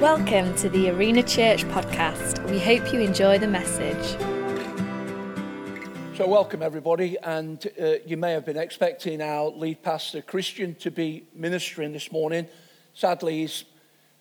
Welcome 0.00 0.54
to 0.58 0.68
the 0.68 0.90
Arena 0.90 1.24
Church 1.24 1.64
podcast. 1.64 2.48
We 2.48 2.60
hope 2.60 2.92
you 2.92 3.00
enjoy 3.00 3.38
the 3.38 3.48
message. 3.48 4.16
So, 6.16 6.24
welcome 6.24 6.62
everybody, 6.62 7.16
and 7.20 7.66
uh, 7.82 7.94
you 8.06 8.16
may 8.16 8.30
have 8.30 8.46
been 8.46 8.56
expecting 8.56 9.20
our 9.20 9.48
lead 9.48 9.82
pastor 9.82 10.22
Christian 10.22 10.76
to 10.76 10.92
be 10.92 11.24
ministering 11.34 11.92
this 11.92 12.12
morning. 12.12 12.46
Sadly, 12.94 13.40
he's 13.40 13.64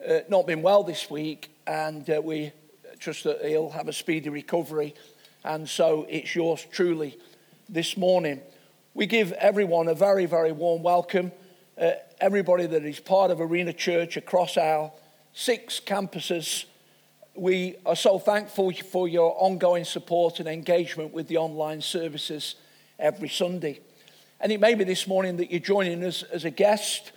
uh, 0.04 0.22
not 0.28 0.48
been 0.48 0.64
well 0.64 0.82
this 0.82 1.12
week, 1.12 1.52
and 1.68 2.10
uh, 2.10 2.24
we 2.24 2.54
trust 2.98 3.26
that 3.26 3.46
he'll 3.46 3.70
have 3.70 3.88
a 3.88 3.94
speedy 3.94 4.30
recovery. 4.30 4.96
And 5.44 5.70
so, 5.70 6.08
it's 6.10 6.34
yours 6.34 6.66
truly 6.72 7.20
this 7.70 7.96
morning. 7.96 8.42
We 8.96 9.06
give 9.06 9.32
everyone 9.34 9.90
a 9.90 9.94
very, 9.94 10.26
very 10.26 10.54
warm 10.54 10.82
welcome. 10.82 11.32
Uh, 11.80 11.92
everybody 12.20 12.66
that 12.66 12.84
is 12.84 13.00
part 13.00 13.30
of 13.30 13.40
Arena 13.40 13.74
Church 13.74 14.18
across 14.18 14.58
our 14.58 14.92
six 15.38 15.80
campuses 15.80 16.66
we 17.36 17.76
are 17.86 17.96
so 17.96 18.18
thankful 18.18 18.72
for 18.72 19.08
your 19.08 19.36
ongoing 19.38 19.84
support 19.84 20.40
and 20.40 20.50
engagement 20.50 21.14
with 21.14 21.28
the 21.28 21.38
online 21.38 21.80
services 21.80 22.56
every 22.98 23.30
Sunday. 23.30 23.80
And 24.40 24.52
it 24.52 24.60
may 24.60 24.74
be 24.74 24.84
this 24.84 25.06
morning 25.06 25.38
that 25.38 25.52
you're 25.52 25.60
joining 25.60 26.04
us 26.04 26.24
as 26.24 26.44
a 26.44 26.50
guest 26.50 27.12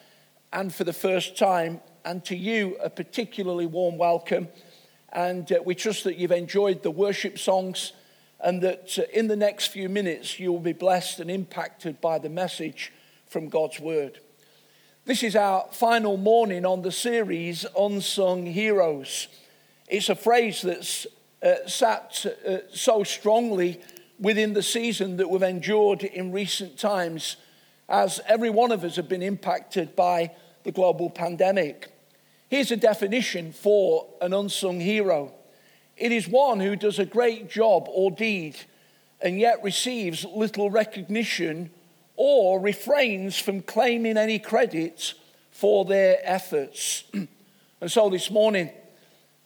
and 0.52 0.74
for 0.74 0.84
the 0.84 0.92
first 0.92 1.38
time, 1.38 1.80
and 2.04 2.22
to 2.26 2.36
you, 2.36 2.76
a 2.82 2.90
particularly 2.90 3.64
warm 3.64 3.96
welcome. 3.96 4.48
And 5.14 5.50
uh, 5.50 5.60
we 5.64 5.74
trust 5.74 6.04
that 6.04 6.16
you've 6.16 6.30
enjoyed 6.30 6.82
the 6.82 6.90
worship 6.90 7.38
songs 7.38 7.94
and 8.38 8.60
that 8.62 8.98
uh, 8.98 9.04
in 9.14 9.28
the 9.28 9.36
next 9.36 9.68
few 9.68 9.88
minutes 9.88 10.38
you 10.38 10.52
will 10.52 10.60
be 10.60 10.74
blessed 10.74 11.20
and 11.20 11.30
impacted 11.30 12.02
by 12.02 12.18
the 12.18 12.28
message 12.28 12.92
from 13.26 13.48
God's 13.48 13.80
Word. 13.80 14.20
This 15.06 15.22
is 15.22 15.34
our 15.34 15.66
final 15.72 16.18
morning 16.18 16.66
on 16.66 16.82
the 16.82 16.92
series 16.92 17.64
Unsung 17.76 18.44
Heroes. 18.44 19.28
It's 19.88 20.10
a 20.10 20.14
phrase 20.14 20.60
that's 20.60 21.06
uh, 21.42 21.66
sat 21.66 22.26
uh, 22.46 22.58
so 22.70 23.02
strongly 23.02 23.80
within 24.18 24.52
the 24.52 24.62
season 24.62 25.16
that 25.16 25.30
we've 25.30 25.42
endured 25.42 26.02
in 26.04 26.32
recent 26.32 26.78
times, 26.78 27.38
as 27.88 28.20
every 28.28 28.50
one 28.50 28.72
of 28.72 28.84
us 28.84 28.96
have 28.96 29.08
been 29.08 29.22
impacted 29.22 29.96
by 29.96 30.32
the 30.64 30.70
global 30.70 31.08
pandemic. 31.08 31.90
Here's 32.50 32.70
a 32.70 32.76
definition 32.76 33.52
for 33.52 34.06
an 34.20 34.34
unsung 34.34 34.80
hero 34.80 35.32
it 35.96 36.12
is 36.12 36.28
one 36.28 36.60
who 36.60 36.76
does 36.76 36.98
a 36.98 37.06
great 37.06 37.48
job 37.48 37.86
or 37.88 38.10
deed 38.10 38.56
and 39.22 39.40
yet 39.40 39.64
receives 39.64 40.26
little 40.26 40.70
recognition 40.70 41.70
or 42.22 42.60
refrains 42.60 43.38
from 43.38 43.62
claiming 43.62 44.18
any 44.18 44.38
credit 44.38 45.14
for 45.50 45.86
their 45.86 46.18
efforts. 46.22 47.04
and 47.80 47.90
so 47.90 48.10
this 48.10 48.30
morning, 48.30 48.70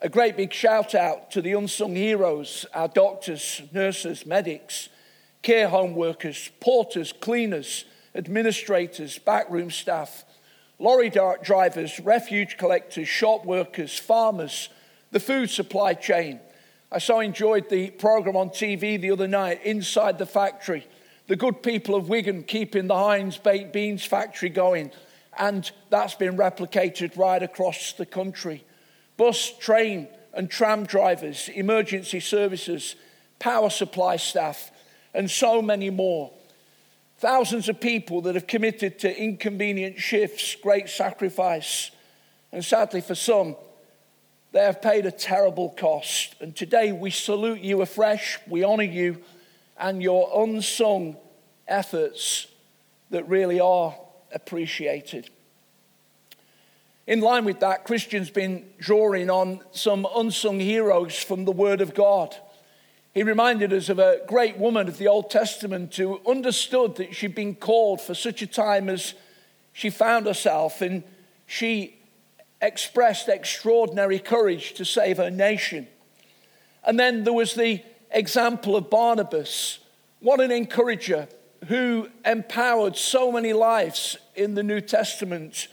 a 0.01 0.09
great 0.09 0.37
big 0.37 0.53
shout 0.53 0.93
out 0.93 1.31
to 1.31 1.41
the 1.41 1.53
unsung 1.53 1.95
heroes, 1.95 2.67
our 2.75 2.89
doctors, 2.89 3.63
nurses, 3.73 4.27
medics, 4.27 4.89
care 5.41 5.69
home 5.69 5.95
workers, 5.95 6.51
porters, 6.59 7.13
cleaners, 7.13 7.85
administrators, 8.13 9.21
backroom 9.21 9.71
staff, 9.71 10.25
lorry 10.81 11.11
drivers, 11.11 12.01
refuge 12.01 12.57
collectors, 12.57 13.07
shop 13.07 13.45
workers, 13.45 13.97
farmers, 13.97 14.69
the 15.13 15.21
food 15.21 15.49
supply 15.49 15.95
chain. 15.95 16.41
I 16.91 16.99
so 16.99 17.21
enjoyed 17.21 17.71
the 17.71 17.91
program 17.91 18.35
on 18.35 18.51
TV 18.51 19.01
the 19.01 19.13
other 19.13 19.29
night, 19.29 19.63
Inside 19.63 20.19
the 20.19 20.27
Factory. 20.27 20.89
The 21.27 21.37
good 21.37 21.63
people 21.63 21.95
of 21.95 22.09
Wigan 22.11 22.43
keeping 22.43 22.87
the 22.87 22.97
Heinz 22.97 23.39
baked 23.39 23.73
beans 23.73 24.05
factory 24.05 24.51
going, 24.51 24.91
and 25.39 25.71
that's 25.89 26.15
been 26.15 26.37
replicated 26.37 27.17
right 27.17 27.43
across 27.43 27.93
the 27.93 28.07
country 28.07 28.65
bus, 29.17 29.57
train, 29.59 30.09
and 30.33 30.51
tram 30.51 30.85
drivers, 30.85 31.49
emergency 31.55 32.19
services, 32.19 32.97
power 33.39 33.71
supply 33.71 34.17
staff, 34.17 34.73
and 35.15 35.31
so 35.31 35.63
many 35.63 35.89
more. 35.89 36.33
Thousands 37.19 37.69
of 37.69 37.81
people 37.81 38.23
that 38.23 38.35
have 38.35 38.49
committed 38.49 38.99
to 38.99 39.17
inconvenient 39.23 40.01
shifts, 40.01 40.57
great 40.57 40.89
sacrifice, 40.89 41.93
and 42.51 42.65
sadly 42.65 43.01
for 43.01 43.15
some, 43.15 43.55
they 44.51 44.61
have 44.61 44.83
paid 44.83 45.07
a 45.07 45.13
terrible 45.13 45.71
cost. 45.71 46.35
And 46.41 46.55
today 46.55 46.91
we 46.91 47.11
salute 47.11 47.61
you 47.61 47.81
afresh, 47.81 48.39
we 48.49 48.65
honour 48.65 48.83
you, 48.83 49.23
and 49.79 50.03
your 50.03 50.31
unsung 50.43 51.17
efforts 51.67 52.47
that 53.11 53.29
really 53.29 53.61
are 53.61 53.95
appreciated. 54.33 55.31
In 57.07 57.21
line 57.21 57.45
with 57.45 57.61
that, 57.61 57.85
Christian's 57.85 58.31
been 58.31 58.67
drawing 58.79 59.29
on 59.29 59.61
some 59.73 60.07
unsung 60.17 60.59
heroes 60.59 61.17
from 61.17 61.45
the 61.45 61.53
Word 61.53 61.81
of 61.81 61.95
God. 61.95 62.35
He 63.13 63.23
reminded 63.23 63.73
us 63.73 63.89
of 63.89 63.99
a 63.99 64.21
great 64.27 64.57
woman 64.57 64.89
of 64.89 64.99
the 64.99 65.07
Old 65.07 65.31
Testament 65.31 65.95
who 65.95 66.21
understood 66.27 66.97
that 66.97 67.15
she'd 67.15 67.35
been 67.35 67.55
called 67.55 68.01
for 68.01 68.15
such 68.15 68.43
a 68.43 68.47
time 68.47 68.89
as 68.89 69.15
she 69.73 69.91
found 69.91 70.27
herself, 70.27 70.81
and 70.81 71.05
she 71.47 71.97
expressed 72.63 73.29
extraordinary 73.29 74.19
courage 74.19 74.73
to 74.75 74.85
save 74.85 75.19
her 75.19 75.31
nation. 75.31 75.87
And 76.85 76.99
then 76.99 77.25
there 77.25 77.33
was 77.33 77.55
the 77.55 77.83
example 78.11 78.77
of 78.77 78.91
Barnabas. 78.91 79.79
What 80.21 80.41
an 80.41 80.51
encourager 80.51 81.29
who 81.69 82.09
empowered 82.25 82.97
so 82.97 83.33
many 83.33 83.53
lives 83.53 84.17
in 84.35 84.55
the 84.55 84.63
New 84.63 84.81
Testament 84.81 85.69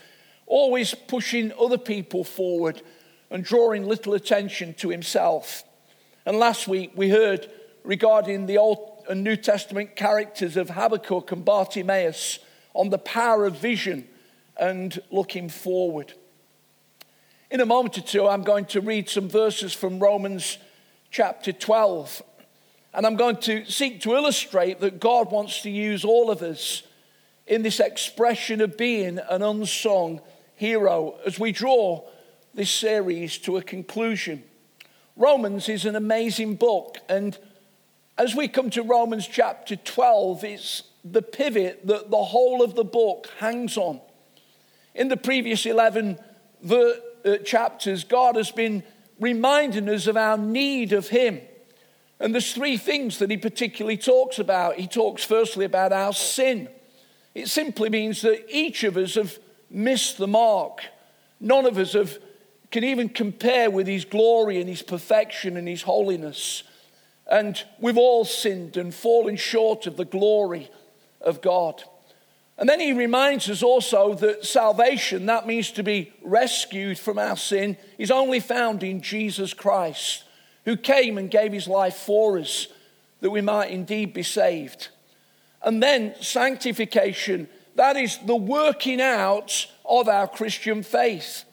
always 0.46 0.94
pushing 0.94 1.52
other 1.58 1.78
people 1.78 2.24
forward 2.24 2.82
and 3.30 3.44
drawing 3.44 3.86
little 3.86 4.14
attention 4.14 4.74
to 4.74 4.90
himself. 4.90 5.64
And 6.26 6.38
last 6.38 6.68
week 6.68 6.92
we 6.94 7.08
heard 7.08 7.50
regarding 7.84 8.46
the 8.46 8.58
Old 8.58 9.04
and 9.08 9.24
New 9.24 9.36
Testament 9.36 9.96
characters 9.96 10.56
of 10.56 10.70
Habakkuk 10.70 11.32
and 11.32 11.44
Bartimaeus 11.44 12.38
on 12.74 12.90
the 12.90 12.98
power 12.98 13.46
of 13.46 13.56
vision 13.56 14.06
and 14.56 15.00
looking 15.10 15.48
forward. 15.48 16.12
In 17.50 17.60
a 17.60 17.66
moment 17.66 17.98
or 17.98 18.02
two, 18.02 18.28
I'm 18.28 18.42
going 18.42 18.66
to 18.66 18.80
read 18.80 19.08
some 19.08 19.28
verses 19.28 19.72
from 19.72 19.98
Romans 19.98 20.58
chapter 21.12 21.52
12. 21.52 22.22
And 22.94 23.06
I'm 23.06 23.16
going 23.16 23.36
to 23.42 23.64
seek 23.66 24.00
to 24.00 24.14
illustrate 24.14 24.80
that 24.80 24.98
God 24.98 25.30
wants 25.30 25.62
to 25.62 25.70
use 25.70 26.04
all 26.04 26.30
of 26.30 26.42
us 26.42 26.82
in 27.46 27.62
this 27.62 27.80
expression 27.80 28.60
of 28.60 28.76
being 28.76 29.18
an 29.18 29.42
unsung 29.42 30.20
hero 30.56 31.18
as 31.24 31.38
we 31.38 31.52
draw 31.52 32.02
this 32.54 32.70
series 32.70 33.38
to 33.38 33.58
a 33.58 33.62
conclusion. 33.62 34.42
Romans 35.16 35.68
is 35.68 35.84
an 35.84 35.96
amazing 35.96 36.56
book, 36.56 36.96
and 37.08 37.38
as 38.16 38.34
we 38.34 38.48
come 38.48 38.70
to 38.70 38.82
Romans 38.82 39.26
chapter 39.26 39.76
12, 39.76 40.44
it's 40.44 40.82
the 41.04 41.22
pivot 41.22 41.86
that 41.86 42.10
the 42.10 42.24
whole 42.24 42.62
of 42.62 42.74
the 42.74 42.84
book 42.84 43.28
hangs 43.38 43.76
on. 43.76 44.00
In 44.94 45.08
the 45.08 45.16
previous 45.16 45.66
11 45.66 46.18
ver- 46.62 47.00
uh, 47.24 47.36
chapters, 47.38 48.04
God 48.04 48.36
has 48.36 48.50
been 48.50 48.82
reminding 49.22 49.88
us 49.88 50.06
of 50.06 50.16
our 50.16 50.36
need 50.36 50.92
of 50.92 51.08
Him. 51.08 51.40
And 52.20 52.34
there's 52.34 52.52
three 52.52 52.76
things 52.76 53.18
that 53.18 53.30
He 53.30 53.36
particularly 53.36 53.96
talks 53.96 54.38
about. 54.38 54.76
He 54.76 54.86
talks 54.86 55.24
firstly 55.24 55.64
about 55.64 55.92
our 55.92 56.12
sin. 56.12 56.68
It 57.34 57.48
simply 57.48 57.88
means 57.88 58.20
that 58.22 58.44
each 58.54 58.84
of 58.84 58.96
us 58.96 59.14
have 59.14 59.38
missed 59.70 60.18
the 60.18 60.26
mark. 60.28 60.82
None 61.40 61.66
of 61.66 61.78
us 61.78 61.94
have, 61.94 62.18
can 62.70 62.84
even 62.84 63.08
compare 63.08 63.70
with 63.70 63.86
his 63.86 64.04
glory 64.04 64.60
and 64.60 64.68
his 64.68 64.82
perfection 64.82 65.56
and 65.56 65.66
his 65.66 65.82
holiness. 65.82 66.62
And 67.26 67.62
we've 67.80 67.98
all 67.98 68.24
sinned 68.24 68.76
and 68.76 68.94
fallen 68.94 69.36
short 69.36 69.86
of 69.86 69.96
the 69.96 70.04
glory 70.04 70.70
of 71.20 71.40
God. 71.40 71.82
And 72.58 72.68
then 72.68 72.80
he 72.80 72.92
reminds 72.92 73.48
us 73.48 73.62
also 73.62 74.14
that 74.14 74.44
salvation, 74.44 75.26
that 75.26 75.46
means 75.46 75.70
to 75.72 75.82
be 75.82 76.12
rescued 76.22 76.98
from 76.98 77.18
our 77.18 77.36
sin, 77.36 77.76
is 77.98 78.10
only 78.10 78.40
found 78.40 78.82
in 78.82 79.00
Jesus 79.00 79.54
Christ, 79.54 80.24
who 80.64 80.76
came 80.76 81.18
and 81.18 81.30
gave 81.30 81.52
his 81.52 81.66
life 81.66 81.96
for 81.96 82.38
us 82.38 82.68
that 83.20 83.30
we 83.30 83.40
might 83.40 83.70
indeed 83.70 84.12
be 84.12 84.22
saved. 84.22 84.88
And 85.62 85.82
then 85.82 86.14
sanctification 86.20 87.48
that 87.76 87.96
is 87.96 88.18
the 88.18 88.36
working 88.36 89.00
out 89.00 89.66
of 89.84 90.08
our 90.08 90.28
Christian 90.28 90.82
faith. 90.82 91.44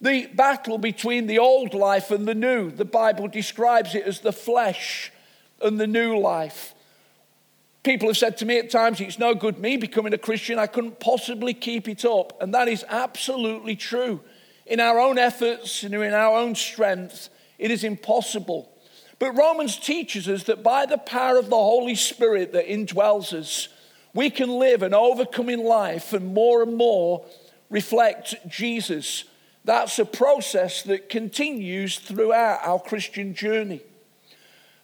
The 0.00 0.26
battle 0.26 0.76
between 0.78 1.26
the 1.26 1.38
old 1.38 1.72
life 1.72 2.10
and 2.10 2.28
the 2.28 2.34
new, 2.34 2.70
the 2.70 2.84
Bible 2.84 3.28
describes 3.28 3.94
it 3.94 4.04
as 4.04 4.20
the 4.20 4.32
flesh 4.32 5.10
and 5.62 5.80
the 5.80 5.86
new 5.86 6.18
life. 6.18 6.74
People 7.86 8.08
have 8.08 8.16
said 8.16 8.36
to 8.38 8.46
me 8.46 8.58
at 8.58 8.68
times, 8.68 9.00
it's 9.00 9.16
no 9.16 9.32
good 9.32 9.60
me 9.60 9.76
becoming 9.76 10.12
a 10.12 10.18
Christian. 10.18 10.58
I 10.58 10.66
couldn't 10.66 10.98
possibly 10.98 11.54
keep 11.54 11.88
it 11.88 12.04
up. 12.04 12.36
And 12.42 12.52
that 12.52 12.66
is 12.66 12.84
absolutely 12.88 13.76
true. 13.76 14.22
In 14.66 14.80
our 14.80 14.98
own 14.98 15.18
efforts 15.18 15.84
and 15.84 15.94
in 15.94 16.12
our 16.12 16.36
own 16.36 16.56
strength, 16.56 17.28
it 17.60 17.70
is 17.70 17.84
impossible. 17.84 18.68
But 19.20 19.36
Romans 19.36 19.78
teaches 19.78 20.26
us 20.26 20.42
that 20.44 20.64
by 20.64 20.86
the 20.86 20.98
power 20.98 21.38
of 21.38 21.48
the 21.48 21.54
Holy 21.54 21.94
Spirit 21.94 22.52
that 22.54 22.66
indwells 22.66 23.32
us, 23.32 23.68
we 24.12 24.30
can 24.30 24.50
live 24.50 24.82
an 24.82 24.92
overcoming 24.92 25.62
life 25.62 26.12
and 26.12 26.34
more 26.34 26.64
and 26.64 26.76
more 26.76 27.24
reflect 27.70 28.34
Jesus, 28.48 29.22
That's 29.64 30.00
a 30.00 30.04
process 30.04 30.82
that 30.82 31.08
continues 31.08 32.00
throughout 32.00 32.64
our 32.64 32.80
Christian 32.80 33.32
journey. 33.32 33.82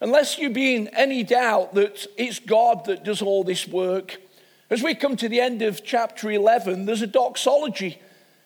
Unless 0.03 0.37
you 0.37 0.51
be 0.51 0.75
in 0.75 0.89
any 0.89 1.23
doubt 1.23 1.75
that 1.75 2.09
it's 2.17 2.41
God 2.41 2.87
that 2.87 3.05
does 3.05 3.23
all 3.23 3.45
this 3.45 3.69
work, 3.69 4.21
as 4.69 4.83
we 4.83 4.97
come 4.97 5.15
to 5.15 5.29
the 5.29 5.41
end 5.41 5.63
of 5.63 5.85
chapter 5.85 6.29
11, 6.29 6.87
there's 6.87 7.03
a 7.03 7.07
doxology, 7.07 8.01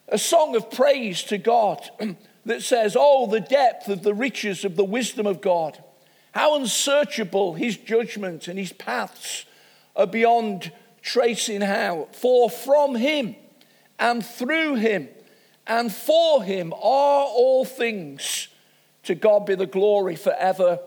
a 0.06 0.19
song 0.19 0.55
of 0.55 0.70
praise 0.70 1.23
to 1.23 1.38
God 1.38 1.88
that 2.44 2.62
says, 2.62 2.94
Oh, 2.94 3.26
the 3.26 3.41
depth 3.41 3.88
of 3.88 4.03
the 4.03 4.12
riches 4.12 4.67
of 4.67 4.76
the 4.76 4.85
wisdom 4.85 5.26
of 5.26 5.41
God. 5.41 5.82
How 6.32 6.56
unsearchable 6.56 7.55
his 7.55 7.79
judgment 7.79 8.49
and 8.49 8.58
his 8.58 8.75
paths 8.75 9.47
are 9.97 10.06
beyond 10.06 10.70
tracing 11.00 11.62
how. 11.62 12.08
For 12.12 12.50
from 12.50 12.97
him 12.97 13.35
and 13.99 14.23
through 14.23 14.75
him 14.75 15.08
and 15.67 15.91
for 15.91 16.43
him 16.43 16.75
are 16.75 17.25
all 17.25 17.64
things. 17.64 18.49
To 19.05 19.14
God 19.14 19.47
be 19.47 19.55
the 19.55 19.64
glory 19.64 20.17
forever. 20.17 20.81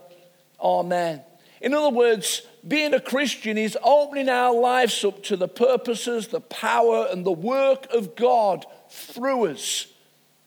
Amen. 0.60 1.22
In 1.60 1.74
other 1.74 1.94
words, 1.94 2.42
being 2.66 2.94
a 2.94 3.00
Christian 3.00 3.58
is 3.58 3.76
opening 3.82 4.28
our 4.28 4.54
lives 4.54 5.04
up 5.04 5.22
to 5.24 5.36
the 5.36 5.48
purposes, 5.48 6.28
the 6.28 6.40
power, 6.40 7.06
and 7.10 7.24
the 7.24 7.32
work 7.32 7.86
of 7.92 8.16
God 8.16 8.64
through 8.90 9.46
us. 9.46 9.86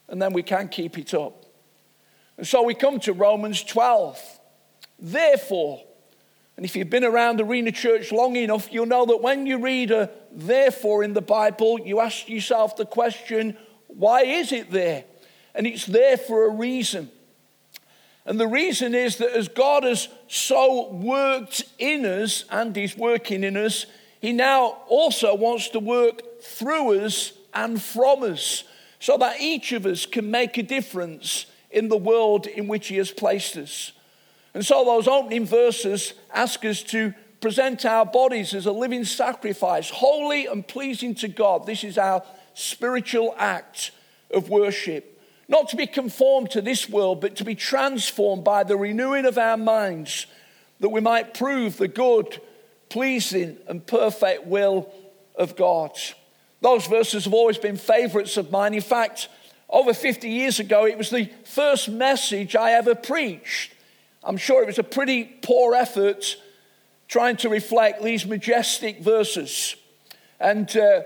And 0.08 0.22
then 0.22 0.34
we 0.34 0.44
can 0.44 0.70
keep 0.70 0.98
it 0.98 1.14
up. 1.14 1.46
And 2.38 2.48
so 2.48 2.64
we 2.64 2.74
come 2.74 3.00
to 3.02 3.14
Romans 3.14 3.64
12. 3.64 4.20
Therefore, 5.00 5.84
and 6.56 6.66
if 6.66 6.76
you've 6.76 6.90
been 6.90 7.04
around 7.04 7.42
Arena 7.42 7.72
Church 7.72 8.12
long 8.12 8.36
enough, 8.36 8.72
you'll 8.72 8.86
know 8.86 9.06
that 9.08 9.22
when 9.22 9.46
you 9.46 9.60
read 9.60 9.92
a 9.92 10.10
therefore 10.32 11.04
in 11.04 11.14
the 11.14 11.22
Bible, 11.22 11.80
you 11.80 12.00
ask 12.00 12.30
yourself 12.30 12.76
the 12.76 12.86
question, 12.86 13.58
why 13.88 14.22
is 14.22 14.52
it 14.52 14.72
there? 14.72 15.06
And 15.56 15.66
it's 15.66 15.86
there 15.86 16.18
for 16.18 16.46
a 16.46 16.50
reason. 16.50 17.12
And 18.26 18.40
the 18.40 18.48
reason 18.48 18.96
is 18.96 19.18
that 19.18 19.36
as 19.36 19.48
God 19.48 19.84
has 19.84 20.08
so 20.28 20.92
worked 20.92 21.64
in 21.78 22.06
us 22.06 22.46
and 22.50 22.76
He's 22.76 22.98
working 22.98 23.44
in 23.44 23.58
us, 23.58 23.86
He 24.22 24.32
now 24.32 24.78
also 24.88 25.36
wants 25.36 25.70
to 25.70 25.80
work 25.80 26.42
through 26.42 27.00
us 27.02 27.34
and 27.54 27.82
from 27.82 28.24
us 28.24 28.64
so 29.00 29.18
that 29.18 29.42
each 29.42 29.74
of 29.74 29.86
us 29.86 30.06
can 30.06 30.32
make 30.32 30.58
a 30.58 30.64
difference 30.64 31.46
in 31.70 31.90
the 31.90 31.98
world 31.98 32.48
in 32.48 32.68
which 32.68 32.88
He 32.88 32.98
has 32.98 33.12
placed 33.12 33.58
us. 33.58 33.92
And 34.54 34.66
so 34.66 34.86
those 34.86 35.08
opening 35.08 35.46
verses 35.46 36.14
ask 36.34 36.64
us 36.64 36.82
to 36.84 37.14
present 37.42 37.84
our 37.84 38.06
bodies 38.06 38.54
as 38.54 38.66
a 38.66 38.72
living 38.72 39.04
sacrifice, 39.04 39.90
holy 39.90 40.46
and 40.46 40.66
pleasing 40.66 41.14
to 41.16 41.28
God. 41.28 41.66
This 41.66 41.84
is 41.84 41.98
our 41.98 42.24
spiritual 42.54 43.36
act 43.38 43.92
of 44.32 44.50
worship. 44.50 45.13
Not 45.54 45.70
to 45.70 45.76
be 45.76 45.86
conformed 45.86 46.50
to 46.52 46.62
this 46.62 46.90
world, 46.90 47.22
but 47.22 47.36
to 47.36 47.44
be 47.44 47.54
transformed 47.54 48.44
by 48.44 48.64
the 48.64 48.76
renewing 48.76 49.26
of 49.26 49.38
our 49.38 49.56
minds, 49.56 50.26
that 50.80 50.90
we 50.90 51.00
might 51.00 51.36
prove 51.36 51.78
the 51.78 51.88
good, 51.88 52.42
pleasing, 52.90 53.58
and 53.68 53.86
perfect 53.86 54.48
will 54.48 54.92
of 55.36 55.56
God. 55.56 55.92
Those 56.62 56.88
verses 56.88 57.26
have 57.26 57.36
always 57.36 57.60
been 57.60 57.78
favorites 57.78 58.36
of 58.36 58.50
mine. 58.50 58.74
In 58.74 58.82
fact, 58.82 59.30
over 59.70 59.94
50 59.94 60.28
years 60.28 60.60
ago, 60.60 60.88
it 60.88 60.98
was 60.98 61.12
the 61.12 61.30
first 61.46 61.88
message 61.88 62.56
I 62.56 62.72
ever 62.72 62.96
preached. 62.96 63.74
I'm 64.24 64.38
sure 64.38 64.64
it 64.64 64.68
was 64.68 64.80
a 64.80 64.84
pretty 64.84 65.24
poor 65.24 65.76
effort 65.76 66.36
trying 67.08 67.38
to 67.38 67.50
reflect 67.50 68.02
these 68.02 68.26
majestic 68.26 69.02
verses. 69.02 69.76
And 70.40 70.76
uh, 70.76 71.04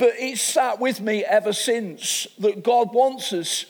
but 0.00 0.14
it's 0.16 0.40
sat 0.40 0.80
with 0.80 1.02
me 1.02 1.22
ever 1.26 1.52
since 1.52 2.26
that 2.38 2.64
God 2.64 2.94
wants 2.94 3.34
us 3.34 3.66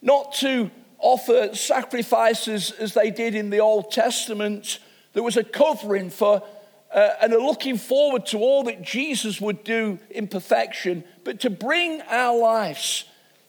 not 0.00 0.32
to 0.36 0.70
offer 0.98 1.54
sacrifices 1.54 2.70
as 2.70 2.94
they 2.94 3.10
did 3.10 3.34
in 3.34 3.50
the 3.50 3.60
Old 3.60 3.92
Testament. 3.92 4.78
There 5.12 5.22
was 5.22 5.36
a 5.36 5.44
covering 5.44 6.08
for 6.08 6.42
uh, 6.90 7.10
and 7.20 7.34
a 7.34 7.38
looking 7.38 7.76
forward 7.76 8.24
to 8.26 8.38
all 8.38 8.62
that 8.64 8.80
Jesus 8.80 9.42
would 9.42 9.62
do 9.62 9.98
in 10.08 10.26
perfection, 10.26 11.04
but 11.22 11.40
to 11.40 11.50
bring 11.50 12.00
our 12.02 12.38
lives 12.38 13.04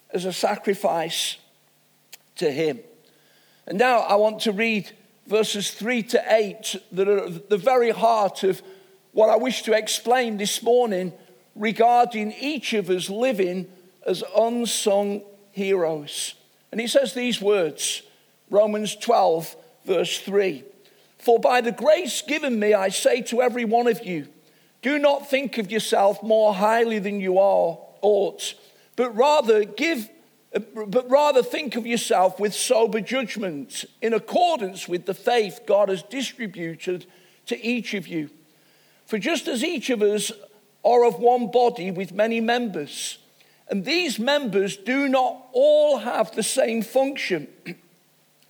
as 0.09 0.25
a 0.25 0.33
sacrifice 0.33 1.38
to 2.35 2.51
Him. 2.51 2.81
And 3.65 3.77
now 3.77 3.99
I 3.99 4.15
want 4.15 4.41
to 4.41 4.51
read 4.51 4.91
verses 5.25 5.71
3 5.71 6.03
to 6.03 6.23
8 6.27 6.75
that 6.91 7.07
are 7.07 7.29
the 7.29 7.57
very 7.57 7.91
heart 7.91 8.43
of 8.43 8.61
what 9.13 9.29
I 9.29 9.38
wish 9.38 9.61
to 9.61 9.73
explain 9.73 10.35
this 10.35 10.61
morning 10.61 11.13
regarding 11.55 12.33
each 12.33 12.73
of 12.73 12.89
us 12.89 13.09
living 13.09 13.67
as 14.05 14.23
unsung 14.37 15.23
heroes. 15.51 16.35
And 16.71 16.81
he 16.81 16.87
says 16.87 17.13
these 17.13 17.41
words 17.41 18.01
Romans 18.49 18.95
12, 18.95 19.55
verse 19.85 20.19
3 20.19 20.63
For 21.17 21.39
by 21.39 21.61
the 21.61 21.71
grace 21.71 22.21
given 22.21 22.59
me, 22.59 22.73
I 22.73 22.89
say 22.89 23.21
to 23.23 23.41
every 23.41 23.65
one 23.65 23.87
of 23.87 24.05
you, 24.05 24.27
do 24.81 24.99
not 24.99 25.29
think 25.29 25.57
of 25.57 25.71
yourself 25.71 26.21
more 26.21 26.53
highly 26.53 26.99
than 26.99 27.19
you 27.19 27.39
are, 27.39 27.79
ought, 28.01 28.53
but 28.95 29.15
rather 29.15 29.63
give 29.63 30.09
but 30.87 31.09
rather 31.09 31.43
think 31.43 31.75
of 31.75 31.85
yourself 31.85 32.39
with 32.39 32.53
sober 32.53 33.01
judgment 33.01 33.83
in 34.01 34.13
accordance 34.13 34.87
with 34.87 35.05
the 35.05 35.13
faith 35.13 35.61
God 35.67 35.89
has 35.89 36.01
distributed 36.01 37.05
to 37.47 37.61
each 37.61 37.93
of 37.93 38.07
you. 38.07 38.29
For 39.05 39.17
just 39.17 39.49
as 39.49 39.65
each 39.65 39.89
of 39.89 40.01
us 40.01 40.31
are 40.85 41.03
of 41.03 41.19
one 41.19 41.49
body 41.49 41.89
with 41.89 42.13
many 42.13 42.39
members. 42.39 43.17
And 43.67 43.83
these 43.83 44.19
members 44.19 44.77
do 44.77 45.09
not 45.09 45.47
all 45.51 45.97
have 45.97 46.35
the 46.35 46.43
same 46.43 46.83
function. 46.83 47.47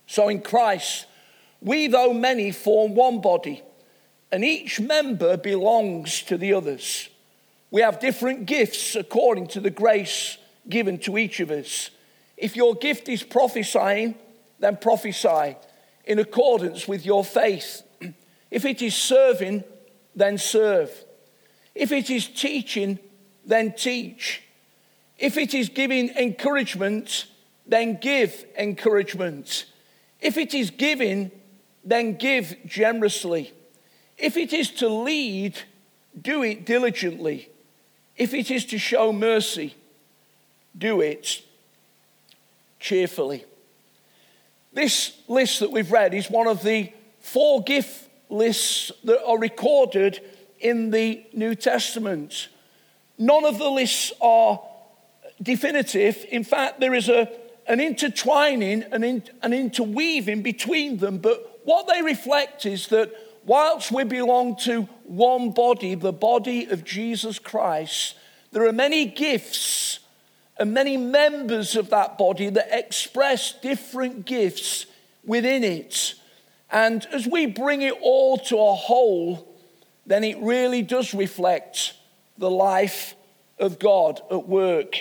so 0.06 0.28
in 0.28 0.42
Christ, 0.42 1.06
we, 1.62 1.86
though 1.86 2.12
many, 2.12 2.52
form 2.52 2.94
one 2.94 3.22
body, 3.22 3.62
and 4.30 4.44
each 4.44 4.78
member 4.78 5.38
belongs 5.38 6.22
to 6.24 6.36
the 6.36 6.52
others. 6.52 7.08
We 7.70 7.80
have 7.80 7.98
different 8.00 8.44
gifts 8.46 8.94
according 8.94 9.48
to 9.48 9.60
the 9.60 9.70
grace 9.70 10.36
given 10.68 10.98
to 10.98 11.16
each 11.16 11.40
of 11.40 11.50
us. 11.50 11.90
If 12.36 12.54
your 12.54 12.74
gift 12.74 13.08
is 13.08 13.22
prophesying, 13.22 14.14
then 14.58 14.76
prophesy 14.76 15.56
in 16.04 16.18
accordance 16.18 16.86
with 16.86 17.06
your 17.06 17.24
faith. 17.24 17.82
If 18.48 18.64
it 18.64 18.80
is 18.80 18.94
serving, 18.94 19.64
then 20.14 20.38
serve. 20.38 21.05
If 21.76 21.92
it 21.92 22.08
is 22.08 22.26
teaching, 22.26 22.98
then 23.44 23.72
teach. 23.72 24.42
If 25.18 25.36
it 25.36 25.52
is 25.52 25.68
giving 25.68 26.08
encouragement, 26.16 27.26
then 27.66 27.98
give 28.00 28.46
encouragement. 28.58 29.66
If 30.20 30.38
it 30.38 30.54
is 30.54 30.70
giving, 30.70 31.30
then 31.84 32.16
give 32.16 32.56
generously. 32.64 33.52
If 34.16 34.38
it 34.38 34.54
is 34.54 34.70
to 34.72 34.88
lead, 34.88 35.58
do 36.20 36.42
it 36.42 36.64
diligently. 36.64 37.50
If 38.16 38.32
it 38.32 38.50
is 38.50 38.64
to 38.66 38.78
show 38.78 39.12
mercy, 39.12 39.74
do 40.76 41.02
it 41.02 41.42
cheerfully. 42.80 43.44
This 44.72 45.12
list 45.28 45.60
that 45.60 45.70
we've 45.70 45.92
read 45.92 46.14
is 46.14 46.30
one 46.30 46.46
of 46.46 46.62
the 46.62 46.90
four 47.20 47.62
gift 47.62 48.08
lists 48.30 48.92
that 49.04 49.22
are 49.24 49.38
recorded 49.38 50.20
in 50.66 50.90
the 50.90 51.24
New 51.32 51.54
Testament. 51.54 52.48
None 53.18 53.44
of 53.44 53.58
the 53.58 53.70
lists 53.70 54.12
are 54.20 54.60
definitive. 55.40 56.24
In 56.30 56.44
fact, 56.44 56.80
there 56.80 56.94
is 56.94 57.08
a, 57.08 57.30
an 57.66 57.80
intertwining, 57.80 58.82
and 58.90 59.04
in, 59.04 59.22
an 59.42 59.52
interweaving 59.52 60.42
between 60.42 60.98
them. 60.98 61.18
But 61.18 61.60
what 61.64 61.86
they 61.88 62.02
reflect 62.02 62.66
is 62.66 62.88
that 62.88 63.12
whilst 63.44 63.92
we 63.92 64.04
belong 64.04 64.56
to 64.56 64.82
one 65.04 65.50
body, 65.50 65.94
the 65.94 66.12
body 66.12 66.66
of 66.66 66.84
Jesus 66.84 67.38
Christ, 67.38 68.16
there 68.52 68.66
are 68.66 68.72
many 68.72 69.04
gifts 69.06 70.00
and 70.58 70.72
many 70.72 70.96
members 70.96 71.76
of 71.76 71.90
that 71.90 72.16
body 72.16 72.48
that 72.50 72.68
express 72.70 73.52
different 73.52 74.24
gifts 74.24 74.86
within 75.24 75.62
it. 75.62 76.14
And 76.70 77.06
as 77.12 77.26
we 77.26 77.46
bring 77.46 77.82
it 77.82 77.94
all 78.00 78.38
to 78.38 78.58
a 78.58 78.74
whole, 78.74 79.45
then 80.06 80.24
it 80.24 80.38
really 80.38 80.82
does 80.82 81.12
reflect 81.12 81.94
the 82.38 82.50
life 82.50 83.14
of 83.58 83.78
God 83.78 84.20
at 84.30 84.48
work 84.48 84.96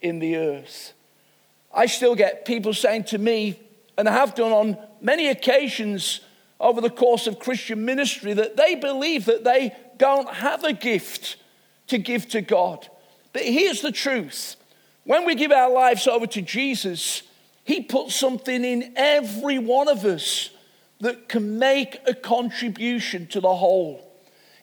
in 0.00 0.18
the 0.18 0.36
earth. 0.36 0.92
I 1.72 1.86
still 1.86 2.14
get 2.14 2.44
people 2.44 2.72
saying 2.72 3.04
to 3.04 3.18
me, 3.18 3.60
and 3.98 4.08
I 4.08 4.12
have 4.12 4.34
done 4.34 4.52
on 4.52 4.78
many 5.00 5.28
occasions 5.28 6.20
over 6.58 6.80
the 6.80 6.90
course 6.90 7.26
of 7.26 7.38
Christian 7.38 7.84
ministry, 7.84 8.32
that 8.32 8.56
they 8.56 8.74
believe 8.74 9.26
that 9.26 9.44
they 9.44 9.74
don't 9.98 10.28
have 10.28 10.64
a 10.64 10.72
gift 10.72 11.36
to 11.88 11.98
give 11.98 12.28
to 12.30 12.40
God. 12.40 12.88
But 13.32 13.42
here's 13.42 13.82
the 13.82 13.92
truth 13.92 14.56
when 15.04 15.24
we 15.24 15.34
give 15.34 15.52
our 15.52 15.70
lives 15.70 16.06
over 16.06 16.26
to 16.28 16.42
Jesus, 16.42 17.22
He 17.64 17.82
puts 17.82 18.14
something 18.14 18.64
in 18.64 18.94
every 18.96 19.58
one 19.58 19.88
of 19.88 20.04
us 20.04 20.50
that 21.00 21.28
can 21.28 21.58
make 21.58 21.98
a 22.06 22.14
contribution 22.14 23.26
to 23.28 23.40
the 23.40 23.54
whole. 23.54 24.05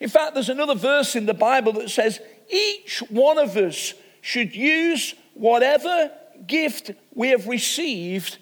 In 0.04 0.10
fact, 0.10 0.34
there's 0.34 0.50
another 0.50 0.76
verse 0.76 1.16
in 1.16 1.26
the 1.26 1.34
Bible 1.34 1.72
that 1.72 1.90
says 1.90 2.20
each 2.52 3.02
one 3.08 3.38
of 3.38 3.56
us 3.56 3.94
should 4.20 4.54
use 4.54 5.16
whatever 5.34 6.12
gift 6.46 6.92
we 7.16 7.30
have 7.30 7.48
received 7.48 8.38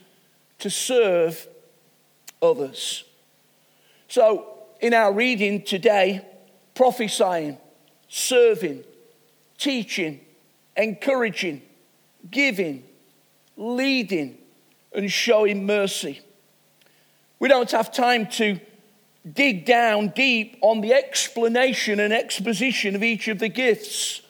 to 0.57 0.71
serve 0.71 1.47
others. 2.41 3.03
So, 4.07 4.47
in 4.79 4.95
our 4.95 5.13
reading 5.13 5.61
today, 5.61 6.25
prophesying, 6.73 7.59
serving, 8.07 8.83
teaching, 9.59 10.19
encouraging, 10.75 11.61
giving, 12.31 12.83
leading, 13.55 14.35
and 14.95 15.11
showing 15.11 15.67
mercy. 15.67 16.21
We 17.37 17.49
don't 17.49 17.69
have 17.69 17.91
time 17.91 18.25
to 18.31 18.59
dig 19.29 19.65
down 19.65 20.09
deep 20.09 20.57
on 20.61 20.81
the 20.81 20.93
explanation 20.93 21.99
and 21.99 22.13
exposition 22.13 22.95
of 22.95 23.03
each 23.03 23.27
of 23.27 23.39
the 23.39 23.49
gifts. 23.49 24.21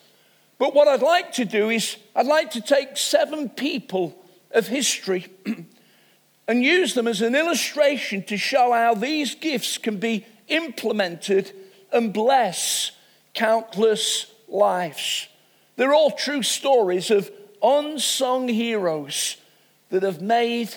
But 0.57 0.75
what 0.75 0.88
I'd 0.88 1.01
like 1.01 1.31
to 1.33 1.45
do 1.45 1.69
is, 1.69 1.98
I'd 2.15 2.27
like 2.27 2.51
to 2.51 2.62
take 2.62 2.98
seven 2.98 3.50
people 3.50 4.15
of 4.51 4.67
history 4.67 5.27
and 6.48 6.63
use 6.63 6.93
them 6.93 7.07
as 7.07 7.21
an 7.21 7.36
illustration 7.36 8.24
to 8.24 8.38
show 8.38 8.74
how 8.74 8.93
these 8.93 9.36
gifts 9.36 9.77
can 9.77 9.98
be 9.98 10.25
implemented 10.50 11.51
and 11.91 12.13
bless 12.13 12.91
countless 13.33 14.31
lives. 14.48 15.27
They're 15.77 15.93
all 15.93 16.12
true 16.12 16.43
stories 16.43 17.10
of 17.10 17.31
unsung 17.63 18.48
heroes 18.48 19.38
that 19.89 20.03
have 20.03 20.21
made 20.21 20.74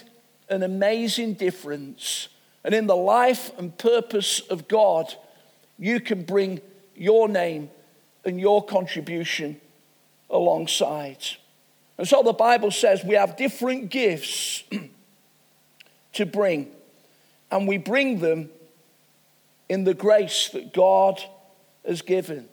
an 0.49 0.63
amazing 0.63 1.35
difference. 1.35 2.29
And 2.65 2.75
in 2.75 2.87
the 2.87 2.97
life 2.97 3.51
and 3.59 3.77
purpose 3.77 4.41
of 4.41 4.69
God, 4.69 5.15
you 5.79 6.01
can 6.01 6.23
bring 6.23 6.61
your 6.97 7.29
name 7.29 7.71
and 8.25 8.41
your 8.41 8.65
contribution 8.65 9.61
alongside. 10.31 11.23
And 11.99 12.09
so 12.09 12.23
the 12.23 12.33
Bible 12.33 12.71
says 12.71 13.05
we 13.05 13.15
have 13.15 13.37
different 13.37 13.91
gifts 13.91 14.65
to 16.15 16.27
bring, 16.27 16.71
and 17.51 17.69
we 17.69 17.77
bring 17.77 18.21
them 18.21 18.49
in 19.69 19.85
the 19.85 19.95
grace 19.95 20.49
that 20.51 20.73
God 20.73 21.23
has 21.87 22.03
given. 22.03 22.49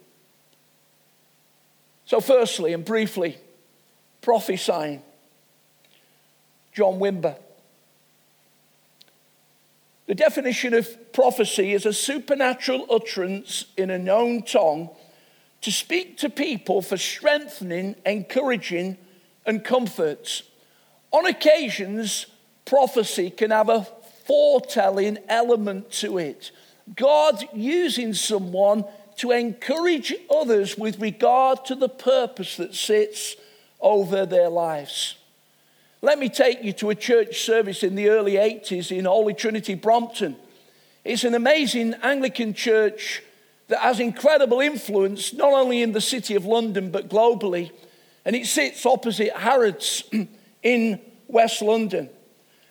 So, 2.06 2.20
firstly 2.20 2.74
and 2.74 2.84
briefly, 2.84 3.38
prophesying. 4.22 5.02
John 6.74 7.00
Wimber. 7.00 7.36
The 10.12 10.16
definition 10.16 10.74
of 10.74 11.14
prophecy 11.14 11.72
is 11.72 11.86
a 11.86 11.94
supernatural 11.94 12.86
utterance 12.90 13.64
in 13.78 13.90
a 13.90 13.98
known 13.98 14.44
tongue 14.44 14.90
to 15.62 15.72
speak 15.72 16.18
to 16.18 16.30
people 16.30 16.82
for 16.82 16.98
strengthening, 16.98 17.96
encouraging, 18.06 18.98
and 19.46 19.64
comfort. 19.64 20.42
On 21.12 21.26
occasions, 21.26 22.26
prophecy 22.66 23.30
can 23.30 23.52
have 23.52 23.70
a 23.70 23.88
foretelling 24.26 25.18
element 25.30 25.90
to 25.92 26.18
it. 26.18 26.52
God 26.94 27.48
using 27.54 28.14
someone 28.14 28.84
to 29.20 29.32
encourage 29.32 30.14
others 30.30 30.78
with 30.78 31.00
regard 31.00 31.64
to 31.68 31.76
the 31.76 31.88
purpose 31.88 32.58
that 32.58 32.76
sits 32.76 33.38
over 33.80 34.26
their 34.26 34.50
lives. 34.50 35.16
Let 36.04 36.18
me 36.18 36.30
take 36.30 36.64
you 36.64 36.74
to 36.74 36.90
a 36.90 36.96
church 36.96 37.42
service 37.42 37.84
in 37.84 37.94
the 37.94 38.10
early 38.10 38.34
80s 38.34 38.96
in 38.96 39.06
Holy 39.06 39.36
Trinity, 39.36 39.76
Brompton. 39.76 40.36
It's 41.04 41.24
an 41.24 41.36
amazing 41.36 41.94
Anglican 42.02 42.56
church 42.56 43.22
that 43.68 43.80
has 43.80 44.00
incredible 44.00 44.62
influence 44.62 45.32
not 45.32 45.54
only 45.54 45.84
in 45.84 45.92
the 45.92 46.02
city 46.02 46.34
of 46.34 46.44
London 46.44 46.90
but 46.90 47.08
globally. 47.08 47.70
And 48.26 48.36
it 48.36 48.48
sits 48.48 48.84
opposite 48.84 49.32
Harrods 49.36 50.04
in 50.64 51.00
West 51.28 51.62
London. 51.62 52.10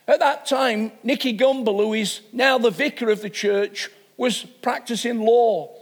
At 0.09 0.19
that 0.19 0.45
time, 0.45 0.91
Nicky 1.05 1.39
Gumbel, 1.39 1.77
who 1.85 1.95
is 1.95 2.23
now 2.33 2.59
the 2.59 2.71
vicar 2.71 3.11
of 3.11 3.23
the 3.23 3.31
church, 3.31 3.91
was 4.17 4.43
practicing 4.43 5.21
law. 5.21 5.73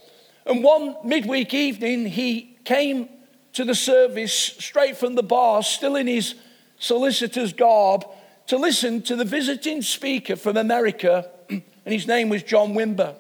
And 0.45 0.63
one 0.63 0.97
midweek 1.03 1.55
evening, 1.55 2.07
he 2.07 2.59
came 2.65 3.09
to 3.55 3.65
the 3.65 3.75
service 3.75 4.35
straight 4.35 4.99
from 4.99 5.15
the 5.15 5.23
bar, 5.23 5.63
still 5.63 5.97
in 5.97 6.07
his 6.07 6.35
solicitor's 6.79 7.53
garb, 7.53 8.05
to 8.47 8.57
listen 8.57 9.03
to 9.03 9.17
the 9.17 9.25
visiting 9.25 9.83
speaker 9.83 10.37
from 10.37 10.57
America, 10.57 11.31
and 11.49 11.63
his 11.85 12.07
name 12.07 12.29
was 12.29 12.43
John 12.43 12.75
Wimber. 12.75 13.15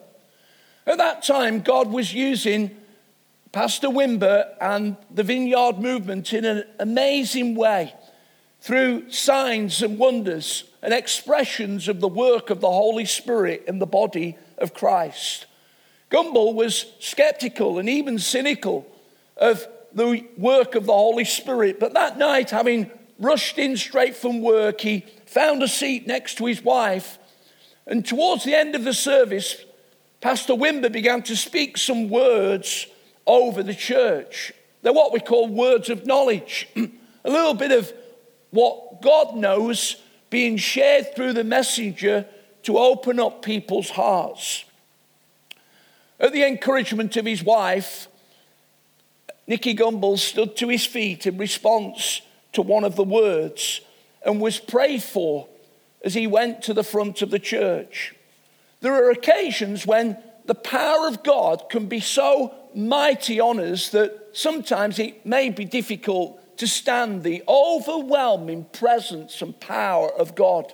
At 0.86 0.98
that 0.98 1.22
time, 1.22 1.60
God 1.60 1.88
was 1.88 2.14
using 2.14 2.74
Pastor 3.52 3.88
Wimber 3.88 4.54
and 4.60 4.96
the 5.10 5.22
Vineyard 5.22 5.78
movement 5.78 6.32
in 6.32 6.44
an 6.44 6.64
amazing 6.78 7.54
way 7.54 7.94
through 8.60 9.10
signs 9.10 9.82
and 9.82 9.98
wonders 9.98 10.64
and 10.82 10.92
expressions 10.94 11.88
of 11.88 12.00
the 12.00 12.08
work 12.08 12.50
of 12.50 12.60
the 12.60 12.70
Holy 12.70 13.04
Spirit 13.04 13.64
in 13.66 13.78
the 13.78 13.86
body 13.86 14.36
of 14.56 14.74
Christ. 14.74 15.46
Gumbel 16.10 16.54
was 16.54 16.86
skeptical 17.00 17.78
and 17.78 17.88
even 17.88 18.18
cynical 18.18 18.86
of 19.36 19.66
the 19.92 20.26
work 20.36 20.74
of 20.74 20.86
the 20.86 20.92
Holy 20.92 21.24
Spirit, 21.24 21.78
but 21.78 21.94
that 21.94 22.18
night, 22.18 22.50
having 22.50 22.90
rushed 23.18 23.58
in 23.58 23.76
straight 23.76 24.16
from 24.16 24.40
work, 24.40 24.80
he 24.80 25.04
found 25.26 25.62
a 25.62 25.68
seat 25.68 26.06
next 26.06 26.38
to 26.38 26.46
his 26.46 26.62
wife. 26.62 27.18
And 27.86 28.04
towards 28.04 28.44
the 28.44 28.54
end 28.54 28.74
of 28.74 28.84
the 28.84 28.94
service, 28.94 29.64
Pastor 30.20 30.54
Wimber 30.54 30.90
began 30.90 31.22
to 31.22 31.36
speak 31.36 31.76
some 31.76 32.08
words 32.08 32.86
over 33.26 33.62
the 33.62 33.74
church. 33.74 34.52
They're 34.82 34.92
what 34.92 35.12
we 35.12 35.20
call 35.20 35.48
words 35.48 35.90
of 35.90 36.06
knowledge, 36.06 36.68
a 36.76 37.30
little 37.30 37.54
bit 37.54 37.72
of 37.72 37.92
what 38.50 39.02
God 39.02 39.36
knows 39.36 39.96
being 40.30 40.56
shared 40.56 41.14
through 41.14 41.32
the 41.32 41.44
messenger 41.44 42.26
to 42.64 42.78
open 42.78 43.18
up 43.20 43.42
people's 43.42 43.90
hearts. 43.90 44.64
At 46.20 46.32
the 46.32 46.44
encouragement 46.44 47.16
of 47.16 47.24
his 47.24 47.42
wife, 47.42 48.08
Nicky 49.46 49.74
Gumbel 49.74 50.18
stood 50.18 50.56
to 50.56 50.68
his 50.68 50.84
feet 50.84 51.26
in 51.26 51.38
response 51.38 52.20
to 52.58 52.62
one 52.62 52.82
of 52.82 52.96
the 52.96 53.04
words 53.04 53.82
and 54.20 54.40
was 54.40 54.58
prayed 54.58 55.00
for 55.00 55.46
as 56.02 56.14
he 56.14 56.26
went 56.26 56.60
to 56.60 56.74
the 56.74 56.82
front 56.82 57.22
of 57.22 57.30
the 57.30 57.38
church. 57.38 58.16
There 58.80 58.94
are 58.94 59.10
occasions 59.10 59.86
when 59.86 60.18
the 60.46 60.56
power 60.56 61.06
of 61.06 61.22
God 61.22 61.70
can 61.70 61.86
be 61.86 62.00
so 62.00 62.52
mighty 62.74 63.38
on 63.38 63.60
us 63.60 63.90
that 63.90 64.30
sometimes 64.32 64.98
it 64.98 65.24
may 65.24 65.50
be 65.50 65.64
difficult 65.64 66.58
to 66.58 66.66
stand 66.66 67.22
the 67.22 67.44
overwhelming 67.46 68.64
presence 68.72 69.40
and 69.40 69.60
power 69.60 70.10
of 70.12 70.34
God. 70.34 70.72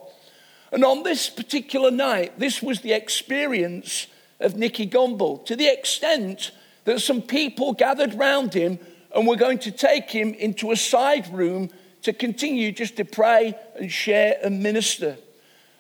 And 0.73 0.87
on 0.87 1.03
this 1.03 1.29
particular 1.29 1.91
night, 1.91 2.39
this 2.39 2.63
was 2.63 2.81
the 2.81 2.95
experience 2.95 4.07
of 4.41 4.57
Nicky 4.57 4.87
Gumbel 4.87 5.45
to 5.45 5.55
the 5.55 5.69
extent 5.69 6.51
that 6.85 7.03
some 7.03 7.21
people 7.21 7.75
gathered 7.75 8.15
round 8.15 8.55
him 8.55 8.79
and 9.15 9.27
we're 9.27 9.37
going 9.37 9.59
to 9.61 9.71
take 9.71 10.11
him 10.11 10.35
into 10.35 10.73
a 10.73 10.77
side 10.77 11.33
room 11.33 11.71
to 12.03 12.13
continue 12.13 12.73
just 12.73 12.97
to 12.97 13.05
pray 13.05 13.55
and 13.77 13.91
share 13.91 14.37
and 14.43 14.63
minister. 14.63 15.17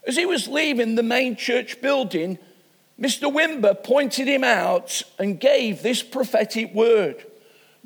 As 0.07 0.17
he 0.17 0.26
was 0.26 0.49
leaving 0.49 0.95
the 0.95 1.03
main 1.03 1.37
church 1.37 1.81
building, 1.81 2.38
Mr. 3.00 3.33
Wimber 3.33 3.83
pointed 3.83 4.29
him 4.29 4.45
out 4.45 5.03
and 5.19 5.41
gave 5.41 5.83
this 5.83 6.03
prophetic 6.03 6.73
word 6.73 7.25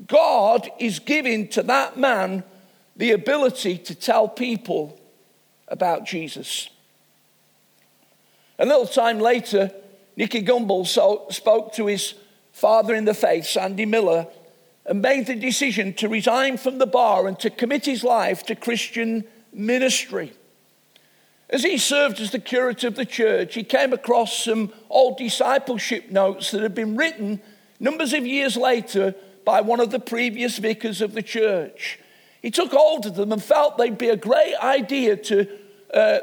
God 0.06 0.70
is 0.78 1.00
giving 1.00 1.48
to 1.48 1.62
that 1.64 1.96
man 1.96 2.44
the 2.94 3.12
ability 3.12 3.78
to 3.78 3.94
tell 3.94 4.28
people 4.28 4.98
about 5.66 6.06
Jesus. 6.06 6.68
A 8.60 8.66
little 8.66 8.86
time 8.86 9.18
later, 9.18 9.72
Nicky 10.16 10.42
Gumbel 10.42 10.86
spoke 11.32 11.72
to 11.74 11.86
his 11.86 12.14
father 12.52 12.94
in 12.94 13.04
the 13.04 13.14
faith, 13.14 13.46
Sandy 13.46 13.86
Miller, 13.86 14.26
and 14.88 15.02
made 15.02 15.26
the 15.26 15.34
decision 15.34 15.92
to 15.92 16.08
resign 16.08 16.56
from 16.56 16.78
the 16.78 16.86
bar 16.86 17.28
and 17.28 17.38
to 17.38 17.50
commit 17.50 17.84
his 17.84 18.02
life 18.02 18.42
to 18.44 18.54
Christian 18.54 19.22
ministry. 19.52 20.32
As 21.50 21.62
he 21.62 21.76
served 21.76 22.20
as 22.20 22.30
the 22.30 22.38
curate 22.38 22.84
of 22.84 22.94
the 22.94 23.04
church, 23.04 23.54
he 23.54 23.64
came 23.64 23.92
across 23.92 24.44
some 24.44 24.72
old 24.88 25.18
discipleship 25.18 26.10
notes 26.10 26.50
that 26.50 26.62
had 26.62 26.74
been 26.74 26.96
written 26.96 27.40
numbers 27.78 28.14
of 28.14 28.26
years 28.26 28.56
later 28.56 29.14
by 29.44 29.60
one 29.60 29.80
of 29.80 29.90
the 29.90 30.00
previous 30.00 30.58
vicars 30.58 31.02
of 31.02 31.12
the 31.12 31.22
church. 31.22 31.98
He 32.40 32.50
took 32.50 32.72
hold 32.72 33.04
of 33.06 33.14
them 33.14 33.32
and 33.32 33.42
felt 33.42 33.76
they'd 33.76 33.98
be 33.98 34.08
a 34.08 34.16
great 34.16 34.54
idea 34.56 35.16
to, 35.16 35.48
uh, 35.92 36.18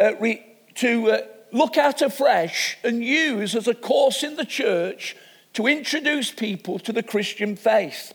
uh, 0.00 0.12
re- 0.18 0.44
to 0.76 1.10
uh, 1.10 1.20
look 1.52 1.76
at 1.76 2.02
afresh 2.02 2.78
and 2.82 3.02
use 3.02 3.54
as 3.54 3.68
a 3.68 3.74
course 3.74 4.22
in 4.22 4.36
the 4.36 4.44
church 4.44 5.16
to 5.58 5.66
introduce 5.66 6.30
people 6.30 6.78
to 6.78 6.92
the 6.92 7.02
Christian 7.02 7.56
faith. 7.56 8.14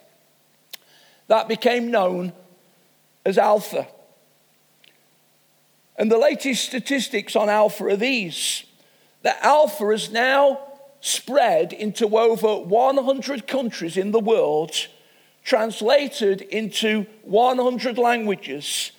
That 1.28 1.50
became 1.50 1.92
known 1.92 2.32
as 3.26 3.38
Alpha. 3.38 3.86
And 5.98 6.10
the 6.10 6.18
latest 6.18 6.64
statistics 6.64 7.36
on 7.36 7.50
Alpha 7.50 7.88
are 7.88 7.98
these 7.98 8.64
that 9.24 9.44
Alpha 9.44 9.88
has 9.88 10.10
now 10.10 10.58
spread 11.02 11.74
into 11.74 12.18
over 12.18 12.64
100 12.64 13.46
countries 13.46 13.98
in 13.98 14.12
the 14.12 14.22
world, 14.22 14.72
translated 15.44 16.40
into 16.44 17.06
100 17.24 17.98
languages, 17.98 18.94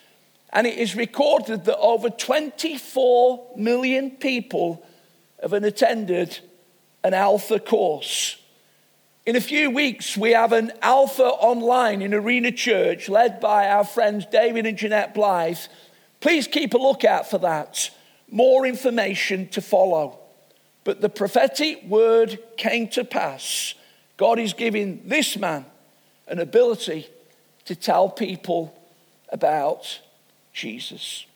And 0.53 0.67
it 0.67 0.77
is 0.77 0.95
recorded 0.95 1.65
that 1.65 1.79
over 1.79 2.11
24 2.11 3.53
million 3.57 4.11
people 4.11 4.85
have 5.41 5.55
attended 5.55 6.41
an 7.05 7.15
Alpha 7.15 7.61
course. 7.61 8.39
In 9.27 9.37
a 9.37 9.41
few 9.41 9.71
weeks, 9.71 10.17
we 10.17 10.33
have 10.33 10.53
an 10.53 10.73
Alpha 10.83 11.23
online 11.23 12.03
in 12.03 12.15
Arena 12.15 12.51
Church 12.51 13.09
led 13.09 13.41
by 13.41 13.69
our 13.69 13.85
friends 13.85 14.27
David 14.27 14.67
and 14.67 14.77
Jeanette 14.77 15.15
Blythe. 15.15 15.59
Please 16.21 16.49
keep 16.49 16.75
a 16.75 16.79
lookout 16.79 17.31
for 17.31 17.39
that. 17.39 17.91
More 18.31 18.67
information 18.67 19.49
to 19.49 19.61
follow. 19.61 20.19
But 20.83 21.01
the 21.01 21.09
prophetic 21.09 21.85
word 21.85 22.39
came 22.57 22.89
to 22.89 23.05
pass. 23.05 23.75
God 24.17 24.39
is 24.39 24.55
giving 24.55 25.03
this 25.07 25.37
man 25.37 25.67
an 26.27 26.39
ability 26.39 27.07
to 27.67 27.77
tell 27.77 28.09
people 28.09 28.79
about 29.31 30.01
Jesus. 30.53 31.27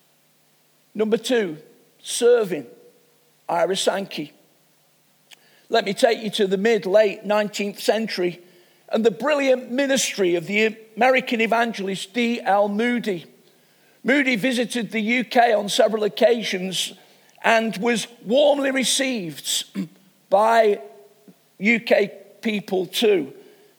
Number 0.95 1.17
two, 1.17 1.59
serving. 2.03 2.67
Ira 3.49 3.77
Sankey. 3.77 4.33
Let 5.71 5.85
me 5.85 5.93
take 5.93 6.23
you 6.23 6.31
to 6.31 6.47
the 6.47 6.57
mid 6.57 6.87
late 6.87 7.25
19th 7.27 7.79
century 7.79 8.41
and 8.89 9.05
the 9.05 9.11
brilliant 9.11 9.71
ministry 9.71 10.35
of 10.35 10.47
the 10.47 10.77
American 10.97 11.41
evangelist 11.41 12.15
D.L. 12.15 12.69
Moody. 12.69 13.27
Moody 14.03 14.37
visited 14.37 14.91
the 14.91 15.19
UK 15.19 15.57
on 15.57 15.69
several 15.69 16.05
occasions 16.05 16.95
and 17.43 17.77
was 17.77 18.07
warmly 18.25 18.71
received 18.71 19.65
by 20.31 20.81
UK 21.61 22.41
people 22.41 22.87
too. 22.87 23.33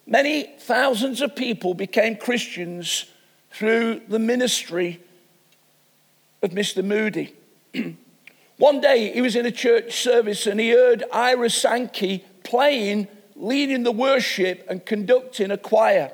Many 0.06 0.44
thousands 0.60 1.22
of 1.22 1.36
people 1.36 1.74
became 1.74 2.16
Christians 2.16 3.06
through 3.52 4.02
the 4.08 4.20
ministry 4.20 5.02
of 6.44 6.52
Mr. 6.52 6.84
Moody. 6.84 7.34
One 8.60 8.82
day 8.82 9.14
he 9.14 9.22
was 9.22 9.38
in 9.38 9.46
a 9.46 9.52
church 9.52 10.04
service 10.04 10.46
and 10.46 10.60
he 10.60 10.72
heard 10.72 11.06
Ira 11.14 11.50
Sankey 11.50 12.26
playing, 12.44 13.08
leading 13.38 13.84
the 13.84 13.92
worship, 13.94 14.66
and 14.70 14.86
conducting 14.86 15.50
a 15.50 15.58
choir. 15.58 16.12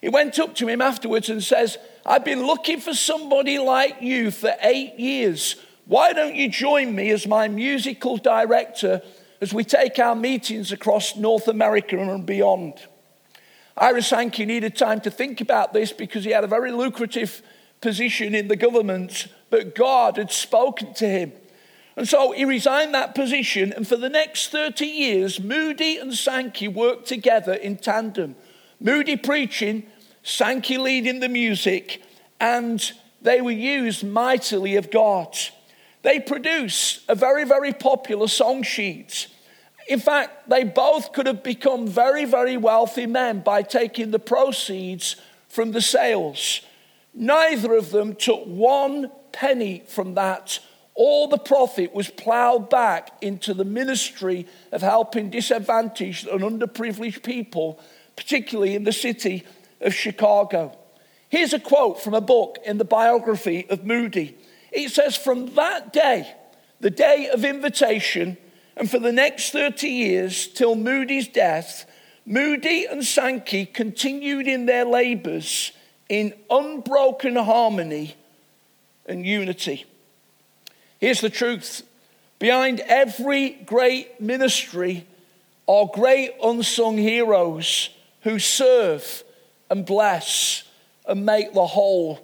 He 0.00 0.08
went 0.08 0.38
up 0.38 0.54
to 0.56 0.68
him 0.68 0.80
afterwards 0.80 1.28
and 1.28 1.42
says, 1.42 1.78
I've 2.06 2.24
been 2.24 2.46
looking 2.46 2.80
for 2.80 2.94
somebody 2.94 3.58
like 3.58 4.00
you 4.00 4.30
for 4.30 4.54
eight 4.62 4.96
years. 4.96 5.56
Why 5.86 6.12
don't 6.12 6.36
you 6.36 6.48
join 6.48 6.94
me 6.94 7.10
as 7.10 7.26
my 7.26 7.48
musical 7.48 8.16
director 8.16 9.02
as 9.40 9.52
we 9.52 9.64
take 9.64 9.98
our 9.98 10.14
meetings 10.14 10.70
across 10.70 11.16
North 11.16 11.48
America 11.48 11.98
and 11.98 12.24
beyond? 12.24 12.74
Ira 13.76 14.02
Sankey 14.02 14.44
needed 14.44 14.76
time 14.76 15.00
to 15.00 15.10
think 15.10 15.40
about 15.40 15.72
this 15.72 15.92
because 15.92 16.22
he 16.22 16.30
had 16.30 16.44
a 16.44 16.48
very 16.48 16.70
lucrative 16.70 17.42
position 17.80 18.36
in 18.36 18.46
the 18.46 18.54
government, 18.54 19.26
but 19.50 19.74
God 19.74 20.16
had 20.16 20.30
spoken 20.30 20.94
to 20.94 21.08
him. 21.08 21.32
And 21.96 22.08
so 22.08 22.32
he 22.32 22.44
resigned 22.44 22.94
that 22.94 23.14
position, 23.14 23.72
and 23.72 23.86
for 23.86 23.96
the 23.96 24.08
next 24.08 24.48
30 24.48 24.86
years, 24.86 25.38
Moody 25.38 25.98
and 25.98 26.14
Sankey 26.14 26.68
worked 26.68 27.06
together 27.06 27.52
in 27.52 27.76
tandem. 27.76 28.34
Moody 28.80 29.16
preaching, 29.16 29.84
Sankey 30.22 30.78
leading 30.78 31.20
the 31.20 31.28
music, 31.28 32.02
and 32.40 32.92
they 33.20 33.40
were 33.40 33.50
used 33.50 34.04
mightily 34.04 34.76
of 34.76 34.90
God. 34.90 35.36
They 36.02 36.18
produced 36.18 37.02
a 37.08 37.14
very, 37.14 37.44
very 37.44 37.72
popular 37.72 38.26
song 38.26 38.62
sheet. 38.62 39.28
In 39.86 40.00
fact, 40.00 40.48
they 40.48 40.64
both 40.64 41.12
could 41.12 41.26
have 41.26 41.42
become 41.42 41.86
very, 41.86 42.24
very 42.24 42.56
wealthy 42.56 43.06
men 43.06 43.40
by 43.40 43.62
taking 43.62 44.10
the 44.10 44.18
proceeds 44.18 45.16
from 45.48 45.72
the 45.72 45.82
sales. 45.82 46.62
Neither 47.14 47.74
of 47.74 47.90
them 47.90 48.14
took 48.14 48.44
one 48.44 49.10
penny 49.32 49.82
from 49.86 50.14
that 50.14 50.58
all 50.94 51.28
the 51.28 51.38
profit 51.38 51.94
was 51.94 52.10
plowed 52.10 52.68
back 52.68 53.10
into 53.22 53.54
the 53.54 53.64
ministry 53.64 54.46
of 54.72 54.82
helping 54.82 55.30
disadvantaged 55.30 56.26
and 56.26 56.40
underprivileged 56.42 57.22
people, 57.22 57.80
particularly 58.14 58.74
in 58.74 58.84
the 58.84 58.92
city 58.92 59.44
of 59.80 59.94
Chicago. 59.94 60.76
Here's 61.28 61.54
a 61.54 61.58
quote 61.58 62.02
from 62.02 62.12
a 62.12 62.20
book 62.20 62.58
in 62.66 62.76
the 62.76 62.84
biography 62.84 63.66
of 63.70 63.86
Moody. 63.86 64.36
It 64.70 64.90
says, 64.90 65.16
From 65.16 65.54
that 65.54 65.92
day, 65.92 66.30
the 66.80 66.90
day 66.90 67.30
of 67.32 67.44
invitation, 67.44 68.36
and 68.76 68.90
for 68.90 68.98
the 68.98 69.12
next 69.12 69.50
30 69.50 69.88
years 69.88 70.46
till 70.46 70.74
Moody's 70.74 71.28
death, 71.28 71.86
Moody 72.26 72.86
and 72.86 73.04
Sankey 73.04 73.66
continued 73.66 74.46
in 74.46 74.66
their 74.66 74.84
labors 74.84 75.72
in 76.08 76.34
unbroken 76.50 77.36
harmony 77.36 78.14
and 79.06 79.24
unity. 79.26 79.86
Here's 81.02 81.20
the 81.20 81.30
truth 81.30 81.82
behind 82.38 82.78
every 82.78 83.50
great 83.66 84.20
ministry 84.20 85.04
are 85.66 85.90
great 85.92 86.30
unsung 86.40 86.96
heroes 86.96 87.90
who 88.20 88.38
serve 88.38 89.24
and 89.68 89.84
bless 89.84 90.62
and 91.04 91.26
make 91.26 91.54
the 91.54 91.66
whole 91.66 92.20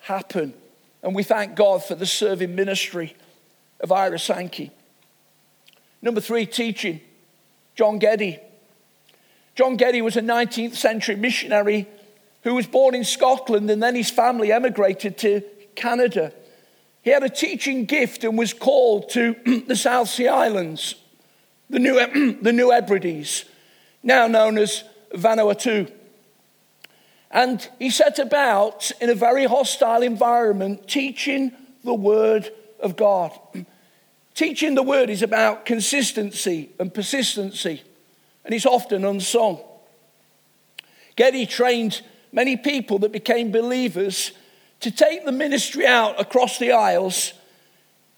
happen. 0.00 0.52
And 1.02 1.14
we 1.14 1.22
thank 1.22 1.56
God 1.56 1.82
for 1.82 1.94
the 1.94 2.04
serving 2.04 2.54
ministry 2.54 3.16
of 3.80 3.92
Ira 3.92 4.18
Sankey. 4.18 4.72
Number 6.02 6.20
three, 6.20 6.44
teaching. 6.44 7.00
John 7.76 7.98
Geddie. 7.98 8.40
John 9.54 9.78
Geddie 9.78 10.02
was 10.02 10.18
a 10.18 10.22
19th 10.22 10.74
century 10.74 11.16
missionary 11.16 11.86
who 12.42 12.54
was 12.54 12.66
born 12.66 12.94
in 12.94 13.04
Scotland 13.04 13.70
and 13.70 13.82
then 13.82 13.94
his 13.94 14.10
family 14.10 14.52
emigrated 14.52 15.16
to 15.16 15.40
Canada. 15.74 16.34
He 17.08 17.14
had 17.14 17.22
a 17.22 17.30
teaching 17.30 17.86
gift 17.86 18.22
and 18.22 18.36
was 18.36 18.52
called 18.52 19.08
to 19.12 19.34
the 19.66 19.74
South 19.74 20.10
Sea 20.10 20.28
Islands, 20.28 20.94
the 21.70 21.78
New, 21.78 21.94
the 22.42 22.52
New 22.52 22.70
Hebrides, 22.70 23.46
now 24.02 24.26
known 24.26 24.58
as 24.58 24.84
Vanuatu. 25.14 25.90
And 27.30 27.66
he 27.78 27.88
set 27.88 28.18
about 28.18 28.92
in 29.00 29.08
a 29.08 29.14
very 29.14 29.46
hostile 29.46 30.02
environment 30.02 30.86
teaching 30.86 31.52
the 31.82 31.94
Word 31.94 32.52
of 32.78 32.94
God. 32.94 33.32
Teaching 34.34 34.74
the 34.74 34.82
Word 34.82 35.08
is 35.08 35.22
about 35.22 35.64
consistency 35.64 36.68
and 36.78 36.92
persistency, 36.92 37.84
and 38.44 38.52
it's 38.52 38.66
often 38.66 39.06
unsung. 39.06 39.60
Geddie 41.16 41.46
trained 41.46 42.02
many 42.32 42.58
people 42.58 42.98
that 42.98 43.12
became 43.12 43.50
believers 43.50 44.32
to 44.80 44.90
take 44.90 45.24
the 45.24 45.32
ministry 45.32 45.86
out 45.86 46.20
across 46.20 46.58
the 46.58 46.72
isles 46.72 47.32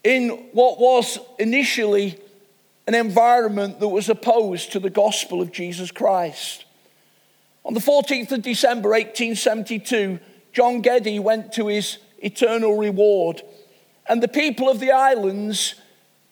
in 0.04 0.30
what 0.52 0.78
was 0.78 1.18
initially 1.38 2.18
an 2.86 2.94
environment 2.94 3.80
that 3.80 3.88
was 3.88 4.08
opposed 4.08 4.72
to 4.72 4.80
the 4.80 4.90
gospel 4.90 5.40
of 5.40 5.52
Jesus 5.52 5.90
Christ. 5.90 6.64
On 7.64 7.74
the 7.74 7.80
14th 7.80 8.32
of 8.32 8.42
December 8.42 8.90
1872, 8.90 10.18
John 10.52 10.80
Geddie 10.80 11.18
went 11.18 11.52
to 11.52 11.68
his 11.68 11.98
eternal 12.18 12.76
reward, 12.76 13.42
and 14.08 14.22
the 14.22 14.28
people 14.28 14.68
of 14.68 14.80
the 14.80 14.90
islands 14.90 15.74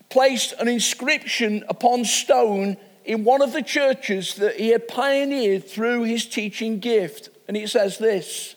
placed 0.08 0.52
an 0.54 0.68
inscription 0.68 1.64
upon 1.68 2.04
stone 2.04 2.76
in 3.04 3.24
one 3.24 3.42
of 3.42 3.52
the 3.52 3.62
churches 3.62 4.34
that 4.36 4.56
he 4.56 4.68
had 4.68 4.88
pioneered 4.88 5.68
through 5.68 6.02
his 6.04 6.26
teaching 6.26 6.78
gift. 6.78 7.30
And 7.46 7.56
it 7.56 7.68
says 7.68 7.98
this 7.98 8.56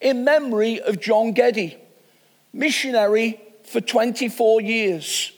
in 0.00 0.24
memory 0.24 0.80
of 0.80 1.00
John 1.00 1.32
Geddie, 1.32 1.76
missionary 2.52 3.40
for 3.64 3.80
24 3.80 4.60
years. 4.60 5.32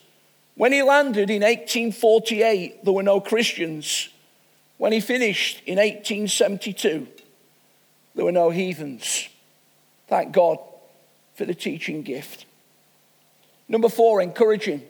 When 0.55 0.73
he 0.73 0.83
landed 0.83 1.31
in 1.31 1.43
1848, 1.43 2.85
there 2.85 2.93
were 2.93 3.03
no 3.03 3.21
Christians. 3.21 4.09
When 4.79 4.93
he 4.93 5.01
finished 5.01 5.63
in 5.67 5.77
1872, 5.77 7.09
there 8.15 8.25
were 8.25 8.33
no 8.33 8.51
heathens. 8.51 9.29
Thank 10.09 10.33
God 10.33 10.59
for 11.35 11.45
the 11.45 11.55
teaching 11.55 12.03
gift. 12.03 12.45
Number 13.69 13.89
four, 13.89 14.21
encouraging. 14.21 14.83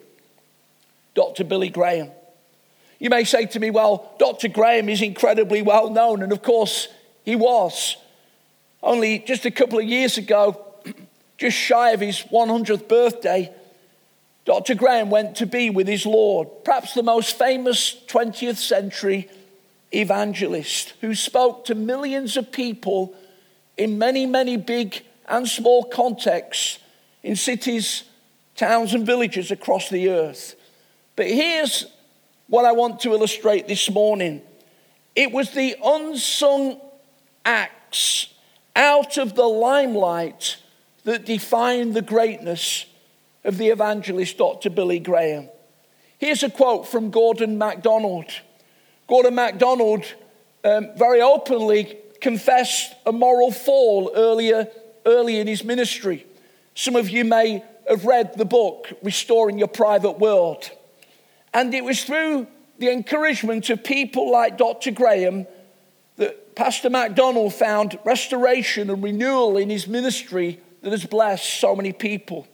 Dr. 1.15 1.45
Billy 1.45 1.69
Graham. 1.69 2.11
You 2.99 3.11
may 3.11 3.25
say 3.25 3.47
to 3.47 3.61
me, 3.61 3.71
well, 3.71 4.15
Dr. 4.19 4.49
Graham 4.49 4.89
is 4.89 5.03
incredibly 5.03 5.63
well 5.63 5.91
known, 5.91 6.23
and 6.23 6.33
of 6.33 6.43
course 6.43 6.89
he 7.25 7.37
was. 7.37 7.97
Only 8.83 9.21
just 9.21 9.45
a 9.45 9.51
couple 9.51 9.79
of 9.79 9.85
years 9.85 10.19
ago, 10.19 10.65
just 11.39 11.57
shy 11.57 11.91
of 11.91 12.01
his 12.01 12.19
100th 12.33 12.89
birthday, 12.89 13.53
Dr. 14.45 14.75
Graham 14.75 15.09
went 15.09 15.37
to 15.37 15.47
be 15.47 15.71
with 15.71 15.87
his 15.87 16.05
Lord, 16.05 16.49
perhaps 16.65 16.95
the 16.95 17.03
most 17.03 17.39
famous 17.39 17.95
20th 18.09 18.57
century 18.57 19.31
evangelist 19.95 20.95
who 21.01 21.15
spoke 21.15 21.67
to 21.67 21.75
millions 21.75 22.37
of 22.37 22.51
people 22.51 23.15
in 23.77 23.99
many, 23.99 24.27
many 24.27 24.57
big 24.57 25.03
and 25.29 25.49
small 25.49 25.85
contexts 25.85 26.79
in 27.23 27.37
cities, 27.37 28.03
towns, 28.57 28.95
and 28.95 29.07
villages 29.07 29.51
across 29.51 29.89
the 29.89 30.09
earth. 30.09 30.57
But 31.15 31.27
here's 31.27 31.87
what 32.49 32.65
I 32.65 32.73
want 32.73 33.01
to 33.01 33.13
illustrate 33.13 33.69
this 33.69 33.91
morning 33.91 34.43
it 35.15 35.31
was 35.31 35.51
the 35.51 35.77
unsung 35.85 36.81
acts 37.45 38.32
out 38.75 39.19
of 39.19 39.35
the 39.35 39.47
limelight 39.47 40.57
that 41.05 41.27
defined 41.27 41.95
the 41.95 42.03
greatness 42.03 42.87
of 43.45 43.59
the 43.59 43.69
evangelist 43.69 44.39
Dr. 44.39 44.71
Billy 44.71 44.99
Graham. 44.99 45.49
Here's 46.19 46.43
a 46.43 46.51
quote 46.51 46.87
from 46.87 47.11
Gordon 47.11 47.59
MacDonald. 47.59 48.31
Gordon 49.09 49.35
MacDonald 49.35 50.05
um, 50.65 50.91
very 50.97 51.21
openly 51.21 51.99
confessed 52.21 52.95
a 53.05 53.13
moral 53.13 53.51
fall 53.51 54.13
earlier, 54.15 54.69
early 55.05 55.41
in 55.41 55.49
his 55.49 55.65
ministry. 55.65 56.25
Some 56.75 56.95
of 56.95 57.11
you 57.11 57.25
may 57.25 57.65
have 57.89 58.05
read 58.05 58.39
the 58.39 58.45
book, 58.45 58.93
Restoring 59.03 59.59
Your 59.59 59.69
Private 59.69 60.21
World. 60.21 60.71
And 61.53 61.75
it 61.75 61.85
was 61.85 62.05
through 62.05 62.47
the 62.79 62.91
encouragement 62.91 63.69
of 63.71 63.85
people 63.85 64.31
like 64.31 64.57
Dr. 64.57 64.93
Graham 64.93 65.47
Pastor 66.55 66.91
MacDonald 66.91 67.55
found 67.55 67.99
restoration 68.05 68.91
and 68.91 69.03
renewal 69.03 69.57
in 69.57 69.71
his 69.71 69.89
ministry 69.89 70.61
that 70.83 70.91
has 70.91 71.07
blessed 71.07 71.61
so 71.61 71.75
many 71.75 71.93
people. 71.93 72.47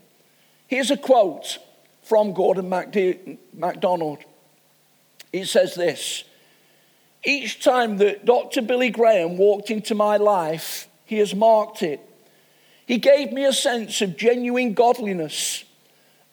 Here's 0.66 0.90
a 0.90 0.96
quote 0.96 1.58
from 2.02 2.32
Gordon 2.32 2.68
MacDonald. 2.68 4.18
It 5.32 5.46
says 5.46 5.74
this 5.74 6.24
Each 7.24 7.62
time 7.62 7.98
that 7.98 8.24
Dr. 8.24 8.62
Billy 8.62 8.90
Graham 8.90 9.36
walked 9.36 9.70
into 9.70 9.94
my 9.94 10.16
life, 10.16 10.88
he 11.04 11.18
has 11.18 11.34
marked 11.34 11.82
it. 11.82 12.00
He 12.86 12.98
gave 12.98 13.32
me 13.32 13.44
a 13.44 13.52
sense 13.52 14.00
of 14.00 14.16
genuine 14.16 14.72
godliness, 14.72 15.64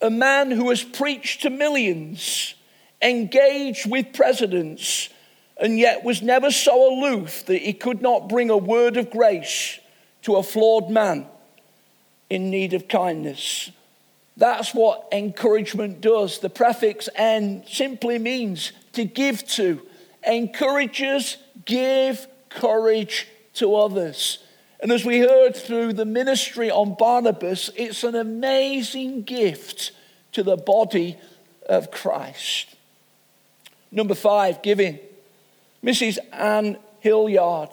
a 0.01 0.09
man 0.09 0.51
who 0.51 0.69
has 0.69 0.83
preached 0.83 1.41
to 1.41 1.49
millions, 1.49 2.55
engaged 3.01 3.89
with 3.89 4.13
presidents, 4.13 5.09
and 5.57 5.79
yet 5.79 6.03
was 6.03 6.21
never 6.21 6.51
so 6.51 6.93
aloof 6.93 7.45
that 7.45 7.61
he 7.61 7.73
could 7.73 8.01
not 8.01 8.27
bring 8.27 8.49
a 8.49 8.57
word 8.57 8.97
of 8.97 9.09
grace 9.09 9.79
to 10.23 10.35
a 10.35 10.43
flawed 10.43 10.89
man 10.89 11.25
in 12.29 12.49
need 12.49 12.73
of 12.73 12.87
kindness. 12.87 13.71
That's 14.37 14.73
what 14.73 15.07
encouragement 15.11 16.01
does. 16.01 16.39
The 16.39 16.49
prefix 16.49 17.07
N 17.15 17.63
simply 17.67 18.19
means 18.19 18.73
to 18.93 19.05
give 19.05 19.47
to. 19.49 19.81
Encourages, 20.27 21.37
give 21.65 22.27
courage 22.49 23.27
to 23.53 23.75
others. 23.75 24.39
And 24.81 24.91
as 24.91 25.05
we 25.05 25.19
heard 25.19 25.55
through 25.55 25.93
the 25.93 26.05
ministry 26.05 26.69
on 26.69 26.95
Barnabas, 26.95 27.69
it's 27.75 28.03
an 28.03 28.15
amazing 28.15 29.23
gift 29.23 29.91
to 30.33 30.43
the 30.43 30.57
body 30.57 31.17
of 31.67 31.91
Christ. 31.91 32.75
Number 33.91 34.15
five, 34.15 34.61
giving. 34.61 34.99
Mrs. 35.85 36.17
Anne 36.33 36.77
Hillyard 36.99 37.69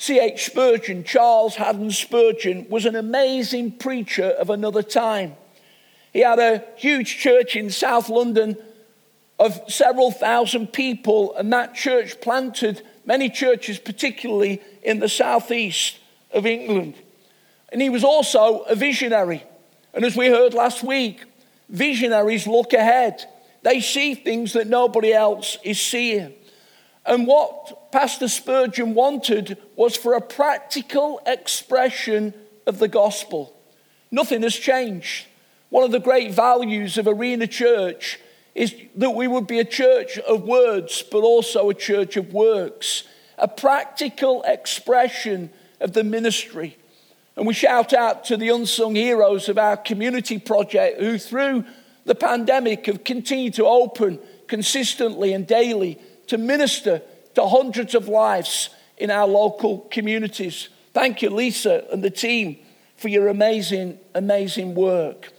C.H. 0.00 0.46
Spurgeon, 0.46 1.04
Charles 1.04 1.56
Haddon 1.56 1.90
Spurgeon, 1.90 2.66
was 2.70 2.86
an 2.86 2.96
amazing 2.96 3.72
preacher 3.72 4.30
of 4.30 4.48
another 4.48 4.82
time. 4.82 5.36
He 6.14 6.20
had 6.20 6.38
a 6.38 6.64
huge 6.76 7.18
church 7.18 7.54
in 7.54 7.68
South 7.68 8.08
London 8.08 8.56
of 9.38 9.60
several 9.68 10.10
thousand 10.10 10.72
people, 10.72 11.36
and 11.36 11.52
that 11.52 11.74
church 11.74 12.18
planted 12.22 12.80
many 13.04 13.28
churches, 13.28 13.78
particularly 13.78 14.62
in 14.82 15.00
the 15.00 15.08
southeast 15.08 15.98
of 16.32 16.46
England. 16.46 16.94
And 17.70 17.82
he 17.82 17.90
was 17.90 18.02
also 18.02 18.60
a 18.60 18.74
visionary. 18.74 19.44
And 19.92 20.06
as 20.06 20.16
we 20.16 20.28
heard 20.28 20.54
last 20.54 20.82
week, 20.82 21.24
visionaries 21.68 22.46
look 22.46 22.72
ahead, 22.72 23.26
they 23.62 23.80
see 23.80 24.14
things 24.14 24.52
that 24.54 24.66
nobody 24.66 25.12
else 25.12 25.58
is 25.62 25.80
seeing. 25.80 26.34
And 27.04 27.26
what 27.26 27.92
Pastor 27.92 28.28
Spurgeon 28.28 28.94
wanted 28.94 29.58
was 29.76 29.96
for 29.96 30.14
a 30.14 30.20
practical 30.20 31.20
expression 31.26 32.34
of 32.66 32.78
the 32.78 32.88
gospel. 32.88 33.56
Nothing 34.10 34.42
has 34.42 34.54
changed. 34.54 35.26
One 35.70 35.84
of 35.84 35.92
the 35.92 36.00
great 36.00 36.32
values 36.32 36.98
of 36.98 37.06
Arena 37.06 37.46
Church 37.46 38.18
is 38.54 38.74
that 38.96 39.10
we 39.10 39.28
would 39.28 39.46
be 39.46 39.60
a 39.60 39.64
church 39.64 40.18
of 40.18 40.42
words, 40.42 41.02
but 41.10 41.22
also 41.22 41.70
a 41.70 41.74
church 41.74 42.16
of 42.16 42.32
works, 42.32 43.04
a 43.38 43.48
practical 43.48 44.42
expression 44.42 45.50
of 45.80 45.92
the 45.92 46.04
ministry. 46.04 46.76
And 47.36 47.46
we 47.46 47.54
shout 47.54 47.92
out 47.92 48.24
to 48.26 48.36
the 48.36 48.50
unsung 48.50 48.96
heroes 48.96 49.48
of 49.48 49.56
our 49.56 49.76
community 49.76 50.38
project 50.38 51.00
who, 51.00 51.16
through 51.16 51.64
the 52.10 52.14
pandemic, 52.16 52.86
have 52.86 53.04
continued 53.04 53.54
to 53.54 53.64
open 53.64 54.18
consistently 54.48 55.32
and 55.32 55.46
daily 55.46 55.96
to 56.26 56.36
minister 56.36 57.00
to 57.36 57.46
hundreds 57.46 57.94
of 57.94 58.08
lives 58.08 58.70
in 58.96 59.12
our 59.12 59.28
local 59.28 59.86
communities. 59.92 60.70
Thank 60.92 61.22
you, 61.22 61.30
Lisa 61.30 61.84
and 61.92 62.02
the 62.02 62.10
team, 62.10 62.56
for 62.96 63.06
your 63.06 63.28
amazing, 63.28 64.00
amazing 64.12 64.74
work. 64.74 65.32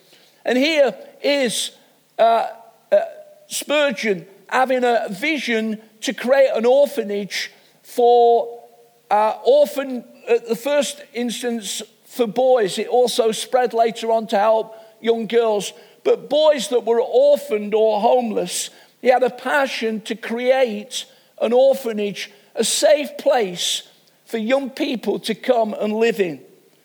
And 0.45 0.57
here 0.57 0.95
is 1.21 1.71
uh, 2.17 2.47
uh, 2.89 2.99
Spurgeon 3.47 4.25
having 4.47 4.85
a 4.85 5.07
vision 5.09 5.81
to 5.99 6.13
create 6.13 6.51
an 6.55 6.65
orphanage 6.65 7.51
for 7.83 8.61
uh, 9.09 9.35
orphan, 9.43 10.05
at 10.25 10.47
the 10.47 10.55
first 10.55 11.03
instance, 11.13 11.81
for 12.05 12.27
boys. 12.27 12.79
It 12.79 12.87
also 12.87 13.33
spread 13.33 13.73
later 13.73 14.09
on 14.09 14.27
to 14.27 14.39
help 14.39 14.77
young 15.03 15.27
girls. 15.27 15.73
But 16.03 16.29
boys 16.29 16.69
that 16.69 16.85
were 16.85 17.01
orphaned 17.01 17.73
or 17.73 18.01
homeless 18.01 18.69
he 19.01 19.07
had 19.07 19.23
a 19.23 19.29
passion 19.29 20.01
to 20.01 20.15
create 20.15 21.05
an 21.41 21.53
orphanage, 21.53 22.31
a 22.55 22.63
safe 22.63 23.17
place 23.17 23.87
for 24.25 24.37
young 24.37 24.69
people 24.69 25.19
to 25.21 25.33
come 25.33 25.73
and 25.73 25.93
live 25.93 26.19
in. 26.19 26.39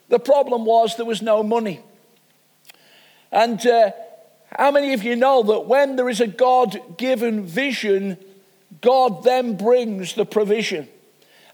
The 0.09 0.19
problem 0.19 0.65
was 0.65 0.97
there 0.97 1.05
was 1.05 1.21
no 1.21 1.43
money. 1.43 1.81
And 3.31 3.65
uh, 3.67 3.91
how 4.57 4.71
many 4.71 4.95
of 4.95 5.03
you 5.03 5.15
know 5.15 5.43
that 5.43 5.67
when 5.67 5.97
there 5.97 6.09
is 6.09 6.21
a 6.21 6.27
God 6.27 6.97
given 6.97 7.45
vision, 7.45 8.17
God 8.81 9.23
then 9.23 9.57
brings 9.57 10.15
the 10.15 10.25
provision? 10.25 10.89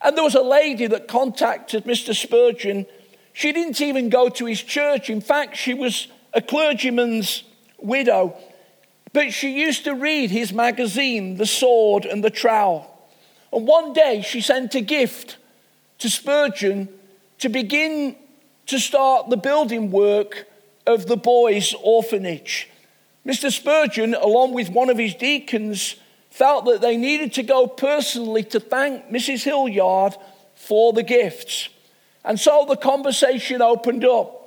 And 0.01 0.17
there 0.17 0.25
was 0.25 0.35
a 0.35 0.43
lady 0.43 0.87
that 0.87 1.09
contacted 1.09 1.85
Mr. 1.85 2.15
Spurgeon. 2.15 2.87
She 3.33 3.53
didn't 3.53 3.81
even 3.81 4.11
go 4.11 4.29
to 4.29 4.47
his 4.47 4.63
church. 4.63 5.11
In 5.11 5.21
fact, 5.21 5.57
she 5.57 5.75
was 5.75 6.09
a 6.33 6.41
clergyman's 6.41 7.45
widow. 7.79 8.37
But 9.13 9.33
she 9.33 9.61
used 9.61 9.85
to 9.85 9.95
read 9.95 10.31
his 10.31 10.53
magazine, 10.53 11.37
The 11.37 11.47
Sword 11.47 12.05
and 12.05 12.25
the 12.25 12.31
Trowel. 12.31 12.89
And 13.53 13.67
one 13.67 13.93
day 13.93 14.23
she 14.23 14.41
sent 14.41 14.75
a 14.75 14.81
gift 14.81 15.37
to 15.99 16.09
Spurgeon 16.09 16.89
to 17.39 17.49
begin 17.49 18.17
to 18.67 18.79
start 18.79 19.29
the 19.29 19.37
building 19.37 19.91
work 19.91 20.47
of 20.87 21.07
the 21.07 21.17
boys' 21.17 21.75
orphanage. 21.83 22.69
Mr. 23.27 23.53
Spurgeon, 23.53 24.15
along 24.15 24.55
with 24.55 24.69
one 24.71 24.91
of 24.91 24.99
his 24.99 25.15
deacons, 25.15 25.97
felt 26.31 26.65
that 26.65 26.81
they 26.81 26.97
needed 26.97 27.33
to 27.35 27.43
go 27.43 27.67
personally 27.67 28.43
to 28.43 28.59
thank 28.59 29.09
Mrs. 29.11 29.45
Hillyard 29.45 30.17
for 30.55 30.93
the 30.93 31.03
gifts. 31.03 31.69
And 32.25 32.41
so 32.41 32.65
the 32.69 32.77
conversation 32.77 33.61
opened 33.61 34.05
up. 34.05 34.42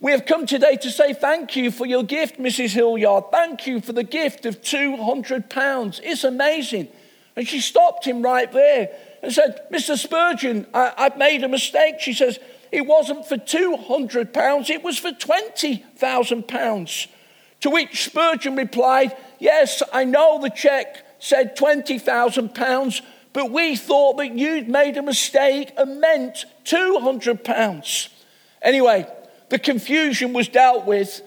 We 0.00 0.12
have 0.12 0.26
come 0.26 0.46
today 0.46 0.76
to 0.76 0.90
say 0.90 1.14
thank 1.14 1.56
you 1.56 1.70
for 1.70 1.86
your 1.86 2.02
gift, 2.02 2.38
Mrs. 2.38 2.74
Hillyard. 2.74 3.30
Thank 3.30 3.66
you 3.66 3.80
for 3.80 3.92
the 3.92 4.02
gift 4.02 4.44
of 4.44 4.60
£200. 4.60 6.00
It's 6.02 6.24
amazing. 6.24 6.88
And 7.36 7.48
she 7.48 7.60
stopped 7.60 8.04
him 8.04 8.22
right 8.22 8.50
there 8.52 8.90
and 9.22 9.32
said, 9.32 9.66
Mr. 9.72 9.96
Spurgeon, 9.96 10.66
I, 10.74 10.92
have 10.96 11.16
made 11.16 11.42
a 11.42 11.48
mistake. 11.48 12.00
She 12.00 12.12
says, 12.12 12.38
it 12.70 12.86
wasn't 12.86 13.26
for 13.26 13.36
£200, 13.36 14.70
it 14.70 14.82
was 14.82 14.98
for 14.98 15.12
£20,000. 15.12 17.06
To 17.60 17.70
which 17.70 18.04
Spurgeon 18.04 18.56
replied, 18.56 19.16
Yes, 19.38 19.82
I 19.92 20.04
know 20.04 20.40
the 20.40 20.50
check 20.50 21.06
said 21.18 21.56
£20,000, 21.56 23.00
but 23.32 23.50
we 23.50 23.76
thought 23.76 24.18
that 24.18 24.36
you'd 24.36 24.68
made 24.68 24.96
a 24.96 25.02
mistake 25.02 25.72
and 25.76 26.00
meant 26.00 26.44
£200. 26.64 28.08
Anyway, 28.60 29.06
the 29.48 29.58
confusion 29.58 30.32
was 30.32 30.46
dealt 30.48 30.86
with, 30.86 31.20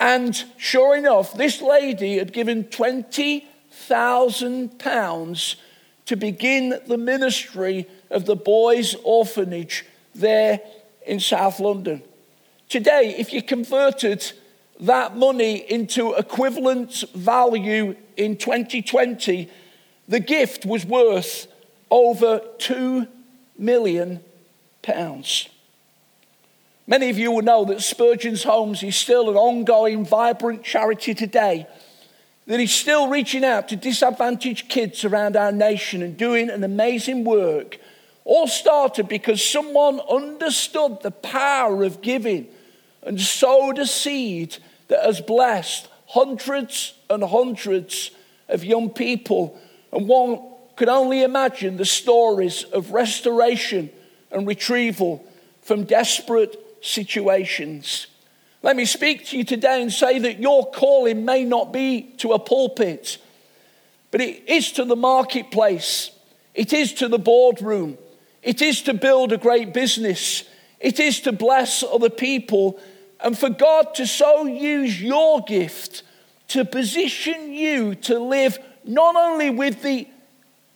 and 0.00 0.44
sure 0.56 0.96
enough, 0.96 1.34
this 1.34 1.60
lady 1.60 2.16
had 2.18 2.32
given 2.32 2.64
£20,000 2.64 5.56
to 6.06 6.16
begin 6.16 6.80
the 6.86 6.96
ministry 6.96 7.86
of 8.10 8.24
the 8.24 8.36
boys' 8.36 8.96
orphanage 9.04 9.84
there 10.14 10.60
in 11.06 11.20
South 11.20 11.60
London. 11.60 12.02
Today, 12.68 13.14
if 13.18 13.30
you 13.32 13.42
converted 13.42 14.32
that 14.80 15.16
money 15.16 15.56
into 15.70 16.14
equivalent 16.14 17.04
value 17.14 17.96
in 18.16 18.36
2020, 18.36 19.50
the 20.06 20.20
gift 20.20 20.64
was 20.64 20.86
worth 20.86 21.48
over 21.90 22.40
two 22.58 23.08
million 23.58 24.20
pounds. 24.82 25.48
Many 26.88 27.10
of 27.10 27.18
you 27.18 27.30
will 27.30 27.42
know 27.42 27.66
that 27.66 27.82
Spurgeon's 27.82 28.44
Homes 28.44 28.82
is 28.82 28.96
still 28.96 29.28
an 29.28 29.36
ongoing, 29.36 30.06
vibrant 30.06 30.64
charity 30.64 31.12
today, 31.12 31.66
that 32.46 32.60
is 32.60 32.72
still 32.72 33.08
reaching 33.08 33.44
out 33.44 33.68
to 33.68 33.76
disadvantaged 33.76 34.70
kids 34.70 35.04
around 35.04 35.36
our 35.36 35.52
nation 35.52 36.02
and 36.02 36.16
doing 36.16 36.48
an 36.48 36.64
amazing 36.64 37.24
work. 37.24 37.78
all 38.24 38.46
started 38.46 39.06
because 39.06 39.44
someone 39.44 40.00
understood 40.00 41.02
the 41.02 41.10
power 41.10 41.82
of 41.84 42.00
giving 42.00 42.46
and 43.02 43.20
sowed 43.20 43.78
a 43.78 43.86
seed 43.86 44.56
that 44.88 45.04
has 45.04 45.20
blessed 45.20 45.88
hundreds 46.06 46.94
and 47.10 47.22
hundreds 47.22 48.12
of 48.48 48.64
young 48.64 48.88
people. 48.88 49.58
And 49.92 50.08
one 50.08 50.40
could 50.76 50.88
only 50.88 51.22
imagine 51.22 51.76
the 51.76 51.84
stories 51.84 52.64
of 52.64 52.92
restoration 52.92 53.90
and 54.30 54.46
retrieval 54.46 55.22
from 55.60 55.84
desperate 55.84 56.58
situations. 56.80 58.06
Let 58.62 58.76
me 58.76 58.84
speak 58.84 59.26
to 59.26 59.38
you 59.38 59.44
today 59.44 59.82
and 59.82 59.92
say 59.92 60.18
that 60.18 60.40
your 60.40 60.70
calling 60.70 61.24
may 61.24 61.44
not 61.44 61.72
be 61.72 62.02
to 62.18 62.32
a 62.32 62.38
pulpit, 62.38 63.18
but 64.10 64.20
it 64.20 64.48
is 64.48 64.72
to 64.72 64.84
the 64.84 64.96
marketplace, 64.96 66.10
it 66.54 66.72
is 66.72 66.92
to 66.94 67.08
the 67.08 67.18
boardroom, 67.18 67.98
it 68.42 68.62
is 68.62 68.82
to 68.82 68.94
build 68.94 69.32
a 69.32 69.38
great 69.38 69.72
business. 69.74 70.44
It 70.80 71.00
is 71.00 71.20
to 71.22 71.32
bless 71.32 71.82
other 71.82 72.10
people 72.10 72.78
and 73.20 73.36
for 73.36 73.50
God 73.50 73.94
to 73.96 74.06
so 74.06 74.46
use 74.46 75.00
your 75.02 75.40
gift 75.42 76.02
to 76.48 76.64
position 76.64 77.52
you 77.52 77.94
to 77.96 78.18
live 78.18 78.58
not 78.84 79.16
only 79.16 79.50
with 79.50 79.82
the 79.82 80.08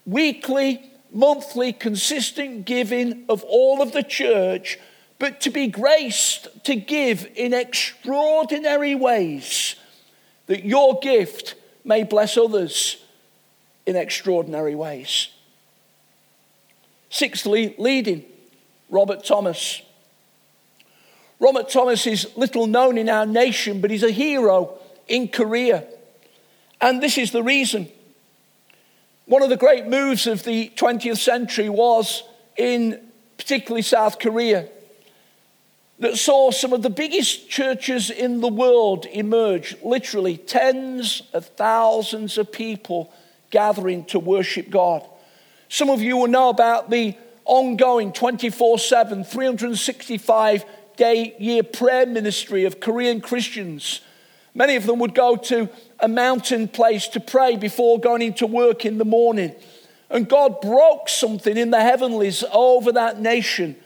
weekly, 0.05 0.91
monthly, 1.13 1.73
consistent 1.73 2.67
giving 2.67 3.25
of 3.29 3.45
all 3.45 3.81
of 3.81 3.93
the 3.93 4.03
church, 4.03 4.79
but 5.23 5.41
to 5.41 5.51
be 5.51 5.69
graced 5.69 6.49
to 6.65 6.75
give 6.75 7.31
in 7.37 7.55
extraordinary 7.55 8.97
ways 8.97 9.77
that 10.47 10.65
your 10.65 10.99
gift 10.99 11.55
may 11.85 12.03
bless 12.03 12.37
others 12.37 12.97
in 13.87 13.95
extraordinary 13.95 14.75
ways. 14.75 15.29
Sixthly, 17.09 17.77
leading 17.79 18.25
Robert 18.91 19.25
Thomas. 19.25 19.83
Robert 21.39 21.69
Thomas 21.69 22.05
is 22.09 22.37
little 22.37 22.67
known 22.67 22.99
in 22.99 23.09
our 23.09 23.25
nation, 23.25 23.81
but 23.81 23.93
he's 23.93 24.03
a 24.03 24.11
hero 24.11 24.77
in 25.07 25.29
Korea. 25.29 25.85
And 26.81 27.01
this 27.01 27.17
is 27.17 27.31
the 27.31 27.45
reason. 27.45 27.87
One 29.27 29.45
of 29.45 29.51
the 29.51 29.57
great 29.57 29.87
moves 29.87 30.27
of 30.27 30.43
the 30.43 30.73
20th 30.75 31.19
century 31.19 31.69
was 31.69 32.25
in 32.57 32.99
particularly 33.37 33.83
South 33.83 34.19
Korea 34.19 34.69
that 36.03 36.19
saw 36.19 36.51
some 36.51 36.73
of 36.73 36.83
the 36.83 36.91
biggest 36.91 37.49
churches 37.49 38.11
in 38.11 38.41
the 38.41 38.49
world 38.49 39.07
emerge, 39.07 39.77
literally 39.83 40.37
tens 40.37 41.23
of 41.33 41.47
thousands 41.47 42.39
of 42.39 42.51
people 42.51 43.13
gathering 43.51 44.05
to 44.07 44.19
worship 44.19 44.69
God. 44.69 45.07
Some 45.69 45.91
of 45.91 46.03
you 46.03 46.17
will 46.17 46.27
know 46.27 46.49
about 46.49 46.91
the 46.91 47.17
ongoing 47.45 48.13
24 48.13 48.81
7, 48.81 49.23
365 49.23 50.65
day 50.97 51.37
year 51.39 51.63
prayer 51.63 52.05
ministry 52.05 52.65
of 52.65 52.81
Korean 52.81 53.21
Christians. 53.21 54.01
Many 54.55 54.75
of 54.75 54.87
them 54.87 54.99
would 54.99 55.15
go 55.15 55.37
to 55.37 55.69
a 56.01 56.09
mountain 56.09 56.67
place 56.67 57.07
to 57.09 57.21
pray 57.21 57.57
before 57.57 58.01
going 58.01 58.23
into 58.23 58.47
work 58.47 58.85
in 58.85 58.99
the 58.99 59.05
morning. 59.05 59.55
And 60.11 60.29
God 60.29 60.61
broke 60.61 61.09
something 61.09 61.57
in 61.57 61.71
the 61.71 61.81
heavenlies 61.81 62.43
over 62.53 62.91
that 62.93 63.21
nation 63.21 63.77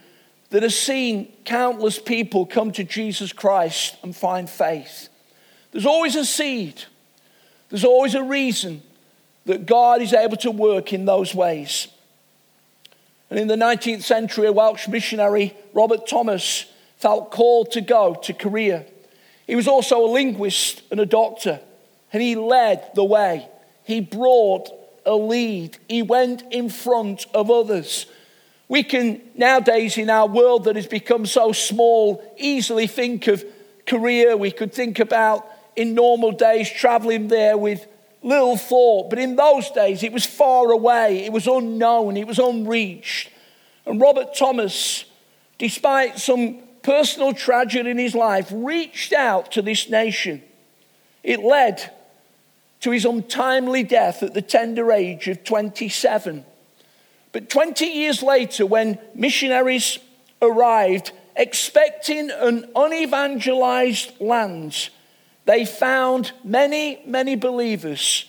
that 0.51 0.63
has 0.63 0.79
seen 0.79 1.33
countless 1.45 1.99
people 1.99 2.47
come 2.47 2.73
to 2.73 2.85
Jesus 2.85 3.33
Christ 3.33 3.97
and 4.03 4.15
find 4.15 4.49
faith. 4.49 5.09
There's 5.73 5.87
always 5.87 6.17
a 6.17 6.25
seed, 6.25 6.83
there's 7.69 7.85
always 7.85 8.15
a 8.15 8.23
reason 8.23 8.83
that 9.45 9.67
God 9.67 10.03
is 10.03 10.13
able 10.13 10.37
to 10.39 10.51
work 10.51 10.93
in 10.93 11.05
those 11.05 11.35
ways. 11.35 11.89
And 13.31 13.39
in 13.39 13.49
the 13.49 13.57
19th 13.57 14.03
century, 14.03 14.47
a 14.47 14.53
Welsh 14.53 14.89
missionary, 14.89 15.57
Robert 15.73 16.07
Thomas, 16.07 16.67
felt 16.97 17.31
called 17.31 17.73
to 17.73 17.81
go 17.81 18.15
to 18.15 18.33
Korea. 18.33 18.85
He 19.47 19.57
was 19.57 19.69
also 19.69 20.05
a 20.05 20.11
linguist 20.11 20.83
and 20.91 21.01
a 21.01 21.07
doctor, 21.07 21.61
and 22.13 22.23
he 22.23 22.37
led 22.37 22.91
the 22.95 23.05
way. 23.05 23.49
He 23.85 24.01
brought 24.01 24.71
a 25.05 25.15
lead, 25.15 25.79
he 25.89 26.03
went 26.03 26.43
in 26.51 26.69
front 26.69 27.27
of 27.33 27.51
others. 27.51 28.07
We 28.69 28.83
can 28.83 29.21
nowadays, 29.35 29.97
in 29.97 30.11
our 30.11 30.27
world 30.27 30.65
that 30.65 30.77
has 30.77 30.87
become 30.87 31.27
so 31.27 31.53
small, 31.53 32.23
easily 32.37 32.87
think 32.87 33.27
of 33.29 33.45
Korea. 33.87 34.37
We 34.37 34.51
could 34.51 34.73
think 34.73 34.99
about 34.99 35.47
in 35.77 35.95
normal 35.95 36.33
days 36.33 36.71
traveling 36.71 37.29
there 37.29 37.57
with 37.57 37.87
little 38.23 38.57
thought. 38.57 39.11
But 39.11 39.19
in 39.19 39.37
those 39.37 39.71
days, 39.71 40.03
it 40.03 40.13
was 40.13 40.27
far 40.27 40.73
away, 40.73 41.25
it 41.25 41.33
was 41.33 41.47
unknown, 41.47 42.17
it 42.17 42.27
was 42.27 42.39
unreached. 42.39 43.31
And 43.85 44.01
Robert 44.01 44.35
Thomas, 44.35 45.05
despite 45.59 46.19
some 46.19 46.59
personal 46.83 47.33
tragedy 47.33 47.91
in 47.91 47.99
his 47.99 48.15
life, 48.15 48.49
reached 48.53 49.13
out 49.13 49.53
to 49.53 49.63
this 49.63 49.89
nation. 49.89 50.43
It 51.23 51.41
led 51.41 51.93
to 52.81 52.91
his 52.91 53.05
untimely 53.05 53.83
death 53.83 54.23
at 54.23 54.35
the 54.35 54.43
tender 54.43 54.93
age 54.93 55.29
of 55.29 55.45
27. 55.45 56.45
But 57.37 57.51
20 57.51 57.85
years 57.85 58.22
later, 58.22 58.64
when 58.64 58.99
missionaries 59.14 59.99
arrived 60.40 61.12
expecting 61.37 62.31
an 62.31 62.64
unevangelized 62.75 64.18
land, 64.22 64.88
they 65.44 65.66
found 65.66 66.33
many, 66.42 67.03
many 67.05 67.37
believers 67.37 68.25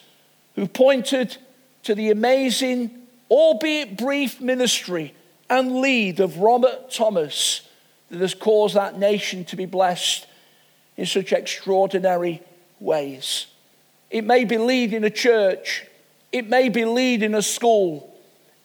who 0.56 0.68
pointed 0.68 1.38
to 1.84 1.96
the 1.96 2.12
amazing, 2.12 3.08
albeit 3.32 3.98
brief, 3.98 4.42
ministry 4.42 5.14
and 5.50 5.78
lead 5.78 6.20
of 6.20 6.40
Robert 6.40 6.92
Thomas 6.92 7.62
that 8.10 8.20
has 8.20 8.34
caused 8.34 8.76
that 8.76 9.00
nation 9.00 9.46
to 9.46 9.56
be 9.56 9.66
blessed 9.66 10.28
in 10.98 11.06
such 11.06 11.32
extraordinary 11.32 12.42
ways. 12.82 13.46
It 14.12 14.26
may 14.26 14.44
be 14.44 14.58
leading 14.58 15.06
a 15.06 15.10
church, 15.10 15.86
it 16.34 16.50
may 16.50 16.68
be 16.68 16.84
leading 16.84 17.36
a 17.36 17.42
school, 17.42 18.14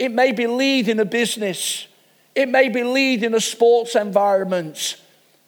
it 0.02 0.10
may 0.10 0.32
be 0.32 0.48
lead 0.48 0.88
in 0.88 0.98
a 0.98 1.04
business, 1.04 1.86
it 2.34 2.48
may 2.48 2.68
be 2.68 2.82
lead 2.82 3.22
in 3.22 3.34
a 3.34 3.40
sports 3.40 3.94
environment. 3.94 5.00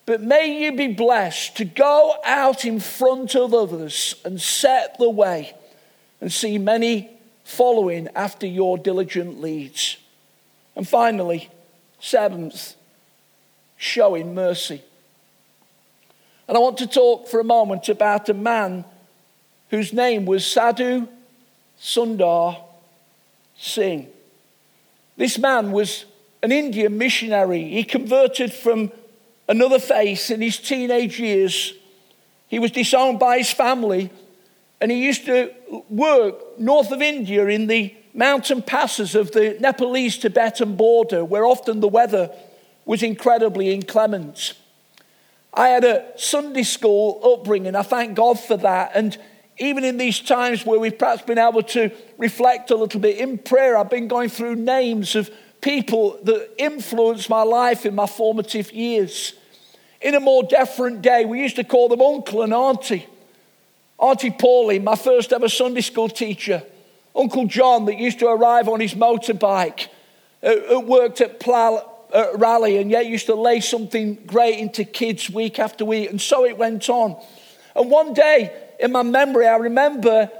But 0.06 0.22
may 0.22 0.62
you 0.62 0.76
be 0.76 0.92
blessed 0.92 1.56
to 1.56 1.64
go 1.64 2.14
out 2.24 2.64
in 2.64 2.78
front 2.78 3.34
of 3.34 3.52
others 3.52 4.14
and 4.24 4.40
set 4.40 4.96
the 5.00 5.10
way 5.10 5.56
and 6.20 6.32
see 6.32 6.56
many 6.56 7.10
following 7.42 8.06
after 8.14 8.46
your 8.46 8.78
diligent 8.78 9.40
leads. 9.40 9.96
And 10.76 10.86
finally, 10.86 11.50
seventh, 11.98 12.76
showing 13.76 14.36
mercy. 14.36 14.82
And 16.46 16.56
I 16.56 16.60
want 16.60 16.78
to 16.78 16.86
talk 16.86 17.26
for 17.26 17.40
a 17.40 17.44
moment 17.44 17.88
about 17.88 18.28
a 18.28 18.34
man 18.34 18.84
whose 19.70 19.92
name 19.92 20.26
was 20.26 20.46
Sadhu 20.46 21.08
Sundar 21.80 22.62
Singh. 23.58 24.13
This 25.16 25.38
man 25.38 25.72
was 25.72 26.04
an 26.42 26.52
Indian 26.52 26.98
missionary. 26.98 27.70
He 27.70 27.84
converted 27.84 28.52
from 28.52 28.92
another 29.48 29.78
faith 29.78 30.30
in 30.30 30.40
his 30.40 30.58
teenage 30.58 31.20
years. 31.20 31.74
He 32.48 32.58
was 32.58 32.70
disowned 32.70 33.18
by 33.18 33.38
his 33.38 33.50
family 33.50 34.10
and 34.80 34.90
he 34.90 35.04
used 35.04 35.24
to 35.26 35.50
work 35.88 36.58
north 36.58 36.90
of 36.90 37.00
India 37.00 37.46
in 37.46 37.66
the 37.68 37.94
mountain 38.12 38.62
passes 38.62 39.14
of 39.14 39.32
the 39.32 39.56
Nepalese 39.58 40.18
Tibetan 40.18 40.76
border, 40.76 41.24
where 41.24 41.44
often 41.44 41.80
the 41.80 41.88
weather 41.88 42.30
was 42.84 43.02
incredibly 43.02 43.72
inclement. 43.72 44.54
I 45.52 45.68
had 45.68 45.84
a 45.84 46.12
Sunday 46.16 46.64
school 46.64 47.20
upbringing. 47.24 47.74
I 47.74 47.82
thank 47.82 48.14
God 48.14 48.38
for 48.38 48.56
that. 48.58 48.92
And 48.94 49.16
even 49.58 49.84
in 49.84 49.96
these 49.96 50.20
times 50.20 50.66
where 50.66 50.80
we've 50.80 50.98
perhaps 50.98 51.22
been 51.22 51.38
able 51.38 51.62
to 51.62 51.90
reflect 52.18 52.70
a 52.70 52.76
little 52.76 53.00
bit 53.00 53.18
in 53.18 53.38
prayer, 53.38 53.76
I've 53.76 53.90
been 53.90 54.08
going 54.08 54.28
through 54.28 54.56
names 54.56 55.14
of 55.14 55.30
people 55.60 56.18
that 56.24 56.50
influenced 56.58 57.30
my 57.30 57.42
life 57.42 57.86
in 57.86 57.94
my 57.94 58.06
formative 58.06 58.72
years. 58.72 59.34
In 60.00 60.14
a 60.14 60.20
more 60.20 60.42
deferent 60.42 61.02
day, 61.02 61.24
we 61.24 61.40
used 61.40 61.56
to 61.56 61.64
call 61.64 61.88
them 61.88 62.02
uncle 62.02 62.42
and 62.42 62.52
auntie. 62.52 63.06
Auntie 63.98 64.30
Pauline, 64.30 64.84
my 64.84 64.96
first 64.96 65.32
ever 65.32 65.48
Sunday 65.48 65.80
school 65.80 66.08
teacher. 66.08 66.62
Uncle 67.14 67.46
John, 67.46 67.84
that 67.84 67.96
used 67.96 68.18
to 68.18 68.26
arrive 68.26 68.68
on 68.68 68.80
his 68.80 68.94
motorbike, 68.94 69.86
uh, 70.42 70.80
worked 70.80 71.20
at 71.20 71.38
Plough, 71.38 71.88
uh, 72.12 72.26
Raleigh, 72.34 72.78
and 72.78 72.90
yet 72.90 73.06
used 73.06 73.26
to 73.26 73.34
lay 73.36 73.60
something 73.60 74.16
great 74.26 74.58
into 74.58 74.84
kids 74.84 75.30
week 75.30 75.60
after 75.60 75.84
week. 75.84 76.10
And 76.10 76.20
so 76.20 76.44
it 76.44 76.58
went 76.58 76.90
on. 76.90 77.16
And 77.76 77.90
one 77.90 78.12
day, 78.14 78.52
in 78.78 78.92
my 78.92 79.02
memory, 79.02 79.46
I 79.46 79.56
remember 79.56 80.30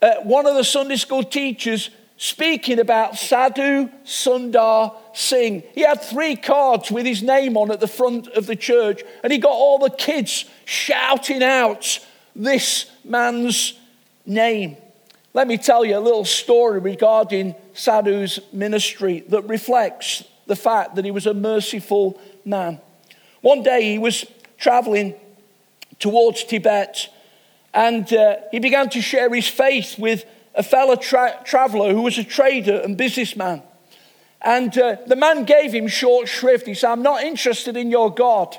uh, 0.00 0.14
one 0.22 0.46
of 0.46 0.54
the 0.54 0.64
Sunday 0.64 0.96
school 0.96 1.22
teachers 1.22 1.90
speaking 2.16 2.78
about 2.78 3.16
Sadhu 3.16 3.88
Sundar 4.04 4.94
Singh. 5.12 5.62
He 5.74 5.80
had 5.80 6.00
three 6.00 6.36
cards 6.36 6.90
with 6.90 7.04
his 7.04 7.22
name 7.22 7.56
on 7.56 7.70
at 7.70 7.80
the 7.80 7.88
front 7.88 8.28
of 8.28 8.46
the 8.46 8.56
church, 8.56 9.02
and 9.22 9.32
he 9.32 9.38
got 9.38 9.50
all 9.50 9.78
the 9.78 9.90
kids 9.90 10.44
shouting 10.64 11.42
out 11.42 11.98
this 12.36 12.90
man's 13.04 13.74
name. 14.24 14.76
Let 15.34 15.48
me 15.48 15.56
tell 15.56 15.84
you 15.84 15.96
a 15.96 16.00
little 16.00 16.24
story 16.24 16.78
regarding 16.78 17.54
Sadhu's 17.74 18.38
ministry 18.52 19.24
that 19.28 19.42
reflects 19.42 20.24
the 20.46 20.56
fact 20.56 20.96
that 20.96 21.04
he 21.04 21.10
was 21.10 21.26
a 21.26 21.34
merciful 21.34 22.20
man. 22.44 22.80
One 23.40 23.62
day 23.62 23.92
he 23.92 23.98
was 23.98 24.26
traveling 24.58 25.14
towards 25.98 26.44
Tibet 26.44 27.08
and 27.74 28.12
uh, 28.12 28.36
he 28.50 28.58
began 28.58 28.88
to 28.90 29.00
share 29.00 29.32
his 29.32 29.48
faith 29.48 29.98
with 29.98 30.24
a 30.54 30.62
fellow 30.62 30.96
tra- 30.96 31.40
traveler 31.44 31.92
who 31.92 32.02
was 32.02 32.18
a 32.18 32.24
trader 32.24 32.80
and 32.80 32.96
businessman. 32.96 33.62
And 34.42 34.76
uh, 34.76 34.96
the 35.06 35.16
man 35.16 35.44
gave 35.44 35.72
him 35.72 35.86
short 35.86 36.28
shrift. 36.28 36.66
He 36.66 36.74
said, 36.74 36.90
I'm 36.90 37.02
not 37.02 37.22
interested 37.22 37.76
in 37.76 37.90
your 37.90 38.12
God, 38.12 38.56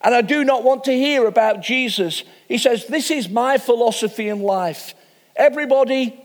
and 0.00 0.14
I 0.14 0.22
do 0.22 0.44
not 0.44 0.64
want 0.64 0.84
to 0.84 0.92
hear 0.92 1.26
about 1.26 1.60
Jesus. 1.60 2.24
He 2.48 2.58
says, 2.58 2.86
This 2.86 3.10
is 3.10 3.28
my 3.28 3.58
philosophy 3.58 4.28
in 4.28 4.40
life. 4.40 4.94
Everybody 5.36 6.18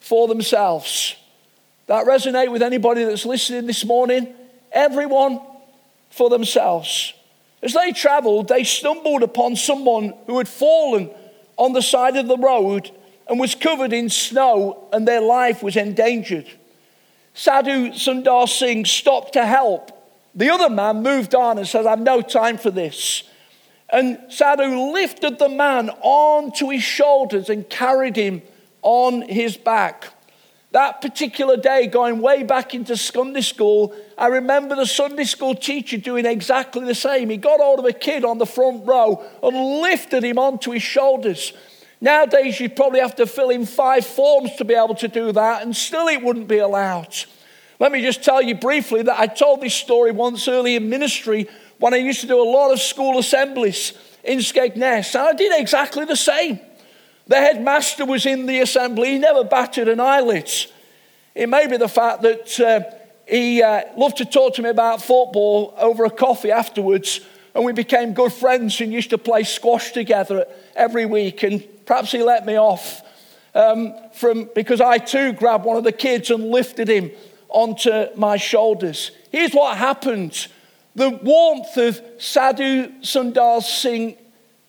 for 0.00 0.28
themselves. 0.28 1.16
That 1.86 2.06
resonate 2.06 2.52
with 2.52 2.62
anybody 2.62 3.04
that's 3.04 3.26
listening 3.26 3.66
this 3.66 3.84
morning? 3.84 4.34
Everyone 4.70 5.40
for 6.10 6.30
themselves. 6.30 7.12
As 7.62 7.74
they 7.74 7.92
traveled, 7.92 8.48
they 8.48 8.64
stumbled 8.64 9.22
upon 9.22 9.56
someone 9.56 10.14
who 10.26 10.38
had 10.38 10.48
fallen 10.48 11.10
on 11.56 11.72
the 11.72 11.82
side 11.82 12.16
of 12.16 12.28
the 12.28 12.36
road 12.36 12.90
and 13.28 13.38
was 13.38 13.54
covered 13.54 13.92
in 13.92 14.08
snow, 14.08 14.88
and 14.92 15.06
their 15.06 15.20
life 15.20 15.62
was 15.62 15.76
endangered. 15.76 16.46
Sadhu 17.34 17.90
Sundar 17.92 18.48
Singh 18.48 18.84
stopped 18.84 19.34
to 19.34 19.46
help. 19.46 19.90
The 20.34 20.50
other 20.50 20.68
man 20.68 21.02
moved 21.02 21.34
on 21.34 21.58
and 21.58 21.66
said, 21.66 21.86
I've 21.86 22.00
no 22.00 22.20
time 22.20 22.58
for 22.58 22.70
this. 22.70 23.24
And 23.88 24.18
Sadhu 24.28 24.92
lifted 24.92 25.38
the 25.38 25.48
man 25.48 25.90
onto 26.00 26.70
his 26.70 26.82
shoulders 26.82 27.48
and 27.48 27.68
carried 27.68 28.16
him 28.16 28.42
on 28.82 29.22
his 29.22 29.56
back. 29.56 30.08
That 30.72 31.02
particular 31.02 31.58
day, 31.58 31.86
going 31.86 32.20
way 32.20 32.42
back 32.44 32.74
into 32.74 32.96
Sunday 32.96 33.42
school, 33.42 33.94
I 34.16 34.28
remember 34.28 34.74
the 34.74 34.86
Sunday 34.86 35.24
school 35.24 35.54
teacher 35.54 35.98
doing 35.98 36.24
exactly 36.24 36.86
the 36.86 36.94
same. 36.94 37.28
He 37.28 37.36
got 37.36 37.60
hold 37.60 37.78
of 37.78 37.84
a 37.84 37.92
kid 37.92 38.24
on 38.24 38.38
the 38.38 38.46
front 38.46 38.86
row 38.86 39.22
and 39.42 39.82
lifted 39.82 40.24
him 40.24 40.38
onto 40.38 40.70
his 40.70 40.82
shoulders. 40.82 41.52
Nowadays, 42.00 42.58
you'd 42.58 42.74
probably 42.74 43.00
have 43.00 43.14
to 43.16 43.26
fill 43.26 43.50
in 43.50 43.66
five 43.66 44.06
forms 44.06 44.56
to 44.56 44.64
be 44.64 44.72
able 44.72 44.94
to 44.96 45.08
do 45.08 45.30
that, 45.32 45.62
and 45.62 45.76
still 45.76 46.08
it 46.08 46.22
wouldn't 46.22 46.48
be 46.48 46.58
allowed. 46.58 47.14
Let 47.78 47.92
me 47.92 48.00
just 48.00 48.24
tell 48.24 48.40
you 48.40 48.54
briefly 48.54 49.02
that 49.02 49.20
I 49.20 49.26
told 49.26 49.60
this 49.60 49.74
story 49.74 50.10
once 50.10 50.48
early 50.48 50.76
in 50.76 50.88
ministry 50.88 51.48
when 51.80 51.92
I 51.92 51.98
used 51.98 52.22
to 52.22 52.26
do 52.26 52.40
a 52.40 52.48
lot 52.48 52.72
of 52.72 52.80
school 52.80 53.18
assemblies 53.18 53.92
in 54.24 54.38
Skegness, 54.38 55.14
and 55.14 55.28
I 55.28 55.34
did 55.34 55.52
exactly 55.60 56.06
the 56.06 56.16
same. 56.16 56.60
The 57.26 57.36
headmaster 57.36 58.04
was 58.04 58.26
in 58.26 58.46
the 58.46 58.60
assembly, 58.60 59.12
he 59.12 59.18
never 59.18 59.44
batted 59.44 59.88
an 59.88 60.00
eyelid. 60.00 60.50
It 61.34 61.48
may 61.48 61.66
be 61.66 61.76
the 61.76 61.88
fact 61.88 62.22
that 62.22 62.60
uh, 62.60 62.80
he 63.26 63.62
uh, 63.62 63.82
loved 63.96 64.18
to 64.18 64.24
talk 64.24 64.54
to 64.54 64.62
me 64.62 64.68
about 64.68 65.00
football 65.00 65.74
over 65.78 66.04
a 66.04 66.10
coffee 66.10 66.50
afterwards, 66.50 67.20
and 67.54 67.64
we 67.64 67.72
became 67.72 68.12
good 68.12 68.32
friends 68.32 68.80
and 68.80 68.92
used 68.92 69.10
to 69.10 69.18
play 69.18 69.44
squash 69.44 69.92
together 69.92 70.46
every 70.74 71.06
week. 71.06 71.42
And 71.42 71.66
perhaps 71.86 72.12
he 72.12 72.22
let 72.22 72.44
me 72.44 72.58
off 72.58 73.02
um, 73.54 73.94
from 74.14 74.50
because 74.54 74.80
I 74.80 74.98
too 74.98 75.32
grabbed 75.32 75.64
one 75.64 75.76
of 75.76 75.84
the 75.84 75.92
kids 75.92 76.30
and 76.30 76.50
lifted 76.50 76.88
him 76.88 77.10
onto 77.48 78.06
my 78.16 78.36
shoulders. 78.36 79.10
Here's 79.30 79.52
what 79.52 79.76
happened: 79.76 80.48
the 80.94 81.10
warmth 81.10 81.76
of 81.76 82.00
Sadhu 82.18 82.88
Sundar 83.00 83.62
Singh 83.62 84.16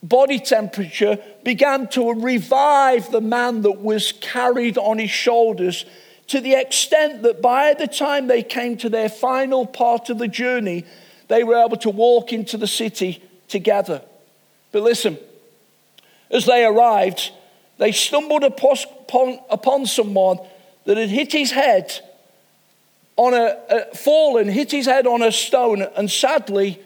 body 0.03 0.37
temperature 0.37 1.17
began 1.43 1.87
to 1.87 2.13
revive 2.13 3.09
the 3.09 3.21
man 3.21 3.61
that 3.61 3.79
was 3.79 4.11
carried 4.11 4.77
on 4.77 4.99
his 4.99 5.09
shoulders 5.09 5.85
to 6.27 6.41
the 6.41 6.53
extent 6.53 7.23
that 7.23 7.41
by 7.41 7.73
the 7.73 7.87
time 7.87 8.27
they 8.27 8.43
came 8.43 8.77
to 8.77 8.89
their 8.89 9.09
final 9.09 9.65
part 9.65 10.09
of 10.09 10.17
the 10.17 10.27
journey, 10.27 10.85
they 11.29 11.43
were 11.43 11.55
able 11.55 11.77
to 11.77 11.89
walk 11.89 12.33
into 12.33 12.57
the 12.57 12.67
city 12.67 13.23
together. 13.47 14.01
But 14.71 14.83
listen, 14.83 15.17
as 16.29 16.45
they 16.45 16.65
arrived, 16.65 17.31
they 17.77 17.91
stumbled 17.91 18.43
upon, 18.43 19.39
upon 19.49 19.85
someone 19.85 20.39
that 20.85 20.97
had 20.97 21.09
hit 21.09 21.31
his 21.31 21.51
head 21.51 21.93
on 23.15 23.33
a, 23.33 23.57
a 23.69 23.95
fallen, 23.95 24.47
hit 24.47 24.71
his 24.71 24.85
head 24.85 25.05
on 25.05 25.21
a 25.21 25.31
stone, 25.31 25.81
and 25.81 26.09
sadly 26.09 26.79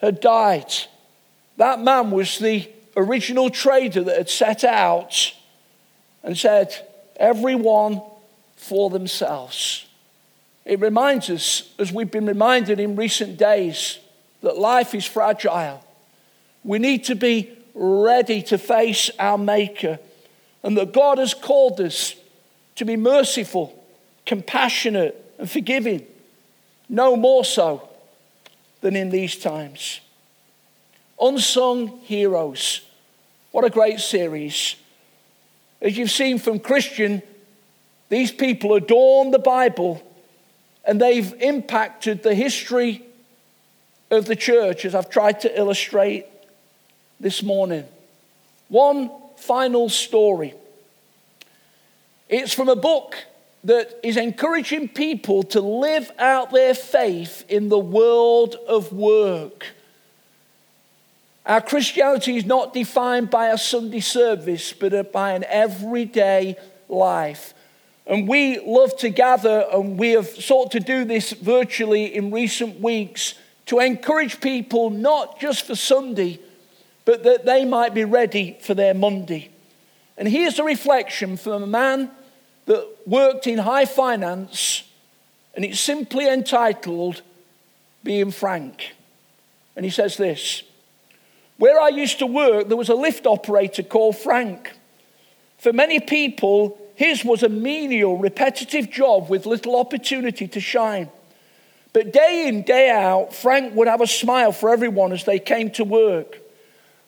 had 0.00 0.20
died. 0.20 0.72
That 1.56 1.80
man 1.80 2.10
was 2.10 2.38
the 2.38 2.68
original 2.96 3.50
trader 3.50 4.02
that 4.04 4.16
had 4.16 4.30
set 4.30 4.64
out 4.64 5.32
and 6.22 6.36
said, 6.36 6.74
Everyone 7.16 8.02
for 8.56 8.90
themselves. 8.90 9.86
It 10.64 10.80
reminds 10.80 11.30
us, 11.30 11.70
as 11.78 11.92
we've 11.92 12.10
been 12.10 12.26
reminded 12.26 12.80
in 12.80 12.96
recent 12.96 13.36
days, 13.36 13.98
that 14.40 14.56
life 14.56 14.94
is 14.94 15.04
fragile. 15.04 15.84
We 16.64 16.78
need 16.78 17.04
to 17.04 17.14
be 17.14 17.50
ready 17.74 18.42
to 18.42 18.56
face 18.56 19.10
our 19.18 19.36
Maker, 19.36 19.98
and 20.62 20.76
that 20.78 20.92
God 20.92 21.18
has 21.18 21.34
called 21.34 21.80
us 21.80 22.14
to 22.76 22.84
be 22.84 22.96
merciful, 22.96 23.84
compassionate, 24.24 25.20
and 25.38 25.50
forgiving, 25.50 26.06
no 26.88 27.16
more 27.16 27.44
so 27.44 27.88
than 28.80 28.96
in 28.96 29.10
these 29.10 29.36
times. 29.36 30.00
Unsung 31.24 32.00
Heroes. 32.00 32.82
What 33.50 33.64
a 33.64 33.70
great 33.70 34.00
series. 34.00 34.76
As 35.80 35.96
you've 35.96 36.10
seen 36.10 36.38
from 36.38 36.58
Christian, 36.58 37.22
these 38.10 38.30
people 38.30 38.74
adorn 38.74 39.30
the 39.30 39.38
Bible 39.38 40.02
and 40.84 41.00
they've 41.00 41.32
impacted 41.40 42.22
the 42.22 42.34
history 42.34 43.02
of 44.10 44.26
the 44.26 44.36
church, 44.36 44.84
as 44.84 44.94
I've 44.94 45.08
tried 45.08 45.40
to 45.40 45.58
illustrate 45.58 46.26
this 47.18 47.42
morning. 47.42 47.84
One 48.68 49.10
final 49.36 49.88
story. 49.88 50.52
It's 52.28 52.52
from 52.52 52.68
a 52.68 52.76
book 52.76 53.16
that 53.64 53.98
is 54.02 54.18
encouraging 54.18 54.88
people 54.88 55.42
to 55.44 55.62
live 55.62 56.10
out 56.18 56.50
their 56.50 56.74
faith 56.74 57.46
in 57.48 57.70
the 57.70 57.78
world 57.78 58.56
of 58.68 58.92
work. 58.92 59.64
Our 61.46 61.60
Christianity 61.60 62.36
is 62.36 62.46
not 62.46 62.72
defined 62.72 63.28
by 63.28 63.48
a 63.48 63.58
Sunday 63.58 64.00
service, 64.00 64.72
but 64.72 65.12
by 65.12 65.32
an 65.32 65.44
everyday 65.44 66.56
life. 66.88 67.52
And 68.06 68.26
we 68.26 68.60
love 68.60 68.96
to 68.98 69.10
gather, 69.10 69.66
and 69.72 69.98
we 69.98 70.12
have 70.12 70.28
sought 70.28 70.72
to 70.72 70.80
do 70.80 71.04
this 71.04 71.32
virtually 71.32 72.14
in 72.14 72.30
recent 72.30 72.80
weeks 72.80 73.34
to 73.66 73.78
encourage 73.78 74.40
people 74.40 74.90
not 74.90 75.38
just 75.38 75.66
for 75.66 75.74
Sunday, 75.74 76.38
but 77.04 77.24
that 77.24 77.44
they 77.44 77.64
might 77.64 77.92
be 77.92 78.04
ready 78.04 78.56
for 78.60 78.74
their 78.74 78.94
Monday. 78.94 79.50
And 80.16 80.28
here's 80.28 80.58
a 80.58 80.64
reflection 80.64 81.36
from 81.36 81.62
a 81.62 81.66
man 81.66 82.10
that 82.66 82.88
worked 83.06 83.46
in 83.46 83.58
high 83.58 83.84
finance, 83.84 84.84
and 85.54 85.64
it's 85.64 85.80
simply 85.80 86.26
entitled 86.26 87.20
Being 88.02 88.30
Frank. 88.30 88.94
And 89.76 89.84
he 89.84 89.90
says 89.90 90.16
this. 90.16 90.62
Where 91.56 91.80
I 91.80 91.88
used 91.88 92.18
to 92.18 92.26
work, 92.26 92.68
there 92.68 92.76
was 92.76 92.88
a 92.88 92.94
lift 92.94 93.26
operator 93.26 93.82
called 93.82 94.16
Frank. 94.16 94.72
For 95.58 95.72
many 95.72 96.00
people, 96.00 96.78
his 96.94 97.24
was 97.24 97.42
a 97.42 97.48
menial, 97.48 98.18
repetitive 98.18 98.90
job 98.90 99.30
with 99.30 99.46
little 99.46 99.76
opportunity 99.76 100.48
to 100.48 100.60
shine. 100.60 101.08
But 101.92 102.12
day 102.12 102.48
in, 102.48 102.62
day 102.62 102.90
out, 102.90 103.34
Frank 103.34 103.74
would 103.74 103.86
have 103.86 104.00
a 104.00 104.06
smile 104.06 104.52
for 104.52 104.70
everyone 104.70 105.12
as 105.12 105.24
they 105.24 105.38
came 105.38 105.70
to 105.72 105.84
work. 105.84 106.40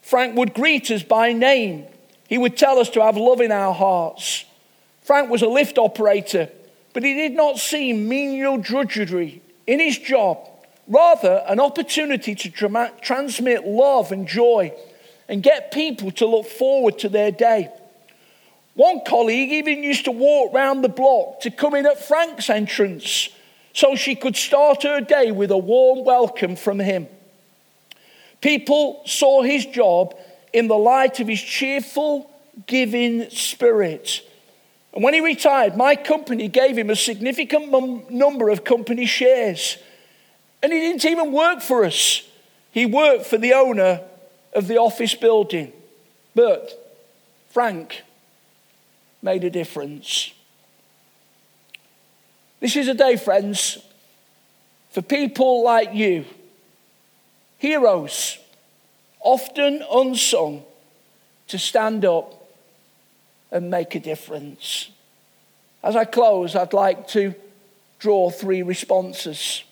Frank 0.00 0.36
would 0.36 0.54
greet 0.54 0.90
us 0.92 1.02
by 1.02 1.32
name. 1.32 1.86
He 2.28 2.38
would 2.38 2.56
tell 2.56 2.78
us 2.78 2.88
to 2.90 3.02
have 3.02 3.16
love 3.16 3.40
in 3.40 3.50
our 3.50 3.74
hearts. 3.74 4.44
Frank 5.02 5.28
was 5.28 5.42
a 5.42 5.48
lift 5.48 5.78
operator, 5.78 6.48
but 6.92 7.02
he 7.02 7.14
did 7.14 7.32
not 7.32 7.58
see 7.58 7.92
menial 7.92 8.58
drudgery 8.58 9.42
in 9.66 9.80
his 9.80 9.98
job 9.98 10.48
Rather, 10.88 11.44
an 11.46 11.58
opportunity 11.58 12.34
to 12.34 12.50
tra- 12.50 12.92
transmit 13.00 13.66
love 13.66 14.12
and 14.12 14.28
joy 14.28 14.72
and 15.28 15.42
get 15.42 15.72
people 15.72 16.10
to 16.12 16.26
look 16.26 16.46
forward 16.46 16.98
to 17.00 17.08
their 17.08 17.30
day. 17.30 17.68
One 18.74 19.00
colleague 19.06 19.52
even 19.52 19.82
used 19.82 20.04
to 20.04 20.12
walk 20.12 20.52
round 20.52 20.84
the 20.84 20.88
block 20.88 21.40
to 21.40 21.50
come 21.50 21.74
in 21.74 21.86
at 21.86 21.98
Frank's 21.98 22.50
entrance 22.50 23.30
so 23.72 23.96
she 23.96 24.14
could 24.14 24.36
start 24.36 24.84
her 24.84 25.00
day 25.00 25.32
with 25.32 25.50
a 25.50 25.58
warm 25.58 26.04
welcome 26.04 26.56
from 26.56 26.78
him. 26.78 27.08
People 28.40 29.02
saw 29.06 29.42
his 29.42 29.66
job 29.66 30.14
in 30.52 30.68
the 30.68 30.76
light 30.76 31.20
of 31.20 31.28
his 31.28 31.40
cheerful, 31.40 32.30
giving 32.66 33.28
spirit. 33.30 34.22
And 34.92 35.02
when 35.02 35.14
he 35.14 35.20
retired, 35.20 35.76
my 35.76 35.96
company 35.96 36.48
gave 36.48 36.78
him 36.78 36.90
a 36.90 36.96
significant 36.96 38.10
number 38.10 38.48
of 38.48 38.64
company 38.64 39.04
shares. 39.04 39.78
And 40.66 40.72
he 40.72 40.80
didn't 40.80 41.04
even 41.04 41.30
work 41.30 41.60
for 41.60 41.84
us, 41.84 42.22
he 42.72 42.86
worked 42.86 43.24
for 43.24 43.38
the 43.38 43.52
owner 43.52 44.00
of 44.52 44.66
the 44.66 44.78
office 44.78 45.14
building. 45.14 45.72
But 46.34 46.98
Frank 47.50 48.02
made 49.22 49.44
a 49.44 49.50
difference. 49.50 50.32
This 52.58 52.74
is 52.74 52.88
a 52.88 52.94
day, 52.94 53.16
friends, 53.16 53.78
for 54.90 55.02
people 55.02 55.62
like 55.62 55.94
you, 55.94 56.24
heroes, 57.58 58.36
often 59.20 59.84
unsung, 59.88 60.64
to 61.46 61.60
stand 61.60 62.04
up 62.04 62.50
and 63.52 63.70
make 63.70 63.94
a 63.94 64.00
difference. 64.00 64.90
As 65.84 65.94
I 65.94 66.06
close, 66.06 66.56
I'd 66.56 66.72
like 66.72 67.06
to 67.10 67.36
draw 68.00 68.30
three 68.30 68.62
responses. 68.62 69.62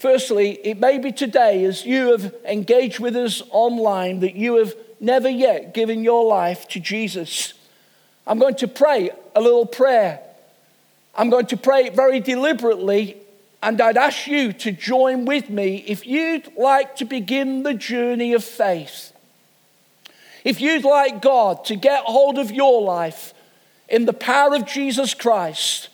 Firstly, 0.00 0.58
it 0.64 0.80
may 0.80 0.96
be 0.96 1.12
today, 1.12 1.62
as 1.64 1.84
you 1.84 2.12
have 2.12 2.34
engaged 2.46 3.00
with 3.00 3.14
us 3.14 3.42
online, 3.50 4.20
that 4.20 4.34
you 4.34 4.54
have 4.54 4.74
never 4.98 5.28
yet 5.28 5.74
given 5.74 6.02
your 6.02 6.24
life 6.24 6.66
to 6.68 6.80
Jesus. 6.80 7.52
I'm 8.26 8.38
going 8.38 8.54
to 8.54 8.66
pray 8.66 9.10
a 9.36 9.42
little 9.42 9.66
prayer. 9.66 10.20
I'm 11.14 11.28
going 11.28 11.44
to 11.48 11.56
pray 11.58 11.84
it 11.84 11.94
very 11.94 12.18
deliberately, 12.18 13.18
and 13.62 13.78
I'd 13.78 13.98
ask 13.98 14.26
you 14.26 14.54
to 14.54 14.72
join 14.72 15.26
with 15.26 15.50
me 15.50 15.84
if 15.86 16.06
you'd 16.06 16.50
like 16.56 16.96
to 16.96 17.04
begin 17.04 17.62
the 17.62 17.74
journey 17.74 18.32
of 18.32 18.42
faith. 18.42 19.12
If 20.44 20.62
you'd 20.62 20.84
like 20.84 21.20
God 21.20 21.66
to 21.66 21.76
get 21.76 22.04
hold 22.04 22.38
of 22.38 22.50
your 22.50 22.80
life 22.80 23.34
in 23.86 24.06
the 24.06 24.14
power 24.14 24.54
of 24.54 24.64
Jesus 24.64 25.12
Christ 25.12 25.89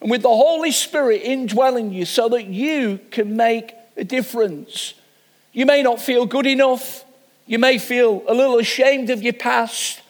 and 0.00 0.10
with 0.10 0.22
the 0.22 0.28
Holy 0.28 0.72
Spirit 0.72 1.22
indwelling 1.22 1.92
you 1.92 2.04
so 2.04 2.28
that 2.30 2.46
you 2.46 3.00
can 3.10 3.36
make 3.36 3.74
a 3.96 4.04
difference. 4.04 4.94
You 5.52 5.66
may 5.66 5.82
not 5.82 6.00
feel 6.00 6.26
good 6.26 6.46
enough. 6.46 7.04
You 7.46 7.58
may 7.58 7.78
feel 7.78 8.22
a 8.26 8.34
little 8.34 8.58
ashamed 8.58 9.10
of 9.10 9.22
your 9.22 9.32
past. 9.32 10.00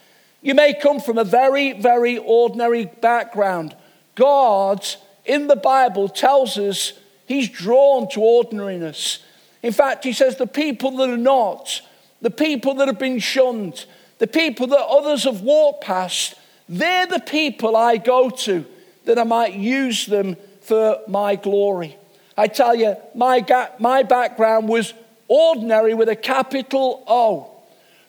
You 0.43 0.55
may 0.55 0.75
come 0.75 1.01
from 1.01 1.19
a 1.19 1.25
very, 1.25 1.73
very 1.73 2.19
ordinary 2.19 2.87
background. 2.87 3.77
God, 4.15 4.87
in 5.25 5.49
the 5.49 5.57
Bible, 5.57 6.09
tells 6.09 6.57
us 6.57 6.93
He's 7.27 7.49
drawn 7.49 8.09
to 8.11 8.21
ordinariness. 8.21 9.21
In 9.63 9.73
fact, 9.73 10.05
He 10.05 10.13
says 10.13 10.37
the 10.37 10.47
people 10.47 10.97
that 10.99 11.09
are 11.09 11.17
not, 11.17 11.81
the 12.21 12.31
people 12.31 12.75
that 12.75 12.89
have 12.89 12.99
been 12.99 13.19
shunned, 13.19 13.87
the 14.19 14.27
people 14.27 14.67
that 14.69 14.87
others 14.87 15.25
have 15.25 15.41
walked 15.41 15.85
past, 15.85 16.35
they're 16.69 17.07
the 17.07 17.21
people 17.21 17.77
I 17.77 17.97
go 17.97 18.31
to 18.31 18.65
that 19.05 19.19
I 19.19 19.25
might 19.25 19.55
use 19.55 20.07
them 20.07 20.37
for 20.63 21.01
my 21.09 21.37
glory. 21.37 21.97
I 22.37 22.47
tell 22.47 22.75
you, 22.75 22.97
my, 23.15 23.41
ga- 23.41 23.71
my 23.79 24.03
background 24.03 24.69
was 24.69 24.95
ordinary 25.29 25.95
with 25.95 26.09
a 26.09 26.17
capital 26.17 27.05
O. 27.07 27.51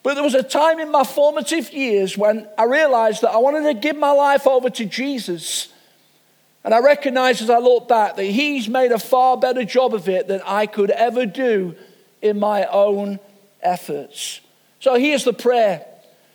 But 0.04 0.16
there 0.16 0.24
was 0.24 0.34
a 0.34 0.44
time 0.44 0.80
in 0.80 0.90
my 0.90 1.04
formative 1.04 1.72
years 1.72 2.18
when 2.18 2.48
I 2.58 2.64
realized 2.64 3.22
that 3.22 3.32
I 3.32 3.38
wanted 3.38 3.64
to 3.64 3.80
give 3.80 3.96
my 3.96 4.12
life 4.12 4.48
over 4.48 4.70
to 4.70 4.86
Jesus. 4.86 5.72
And 6.64 6.74
I 6.74 6.80
recognize 6.80 7.42
as 7.42 7.50
I 7.50 7.60
look 7.60 7.88
back 7.88 8.16
that 8.16 8.24
He's 8.24 8.68
made 8.68 8.92
a 8.92 9.00
far 9.00 9.38
better 9.38 9.64
job 9.64 9.94
of 9.94 10.10
it 10.10 10.28
than 10.28 10.42
I 10.46 10.66
could 10.66 10.90
ever 10.92 11.26
do 11.26 11.76
in 12.22 12.40
my 12.40 12.66
own 12.66 13.20
efforts. 13.62 14.42
So 14.80 14.96
here's 14.96 15.24
the 15.24 15.34
prayer 15.34 15.86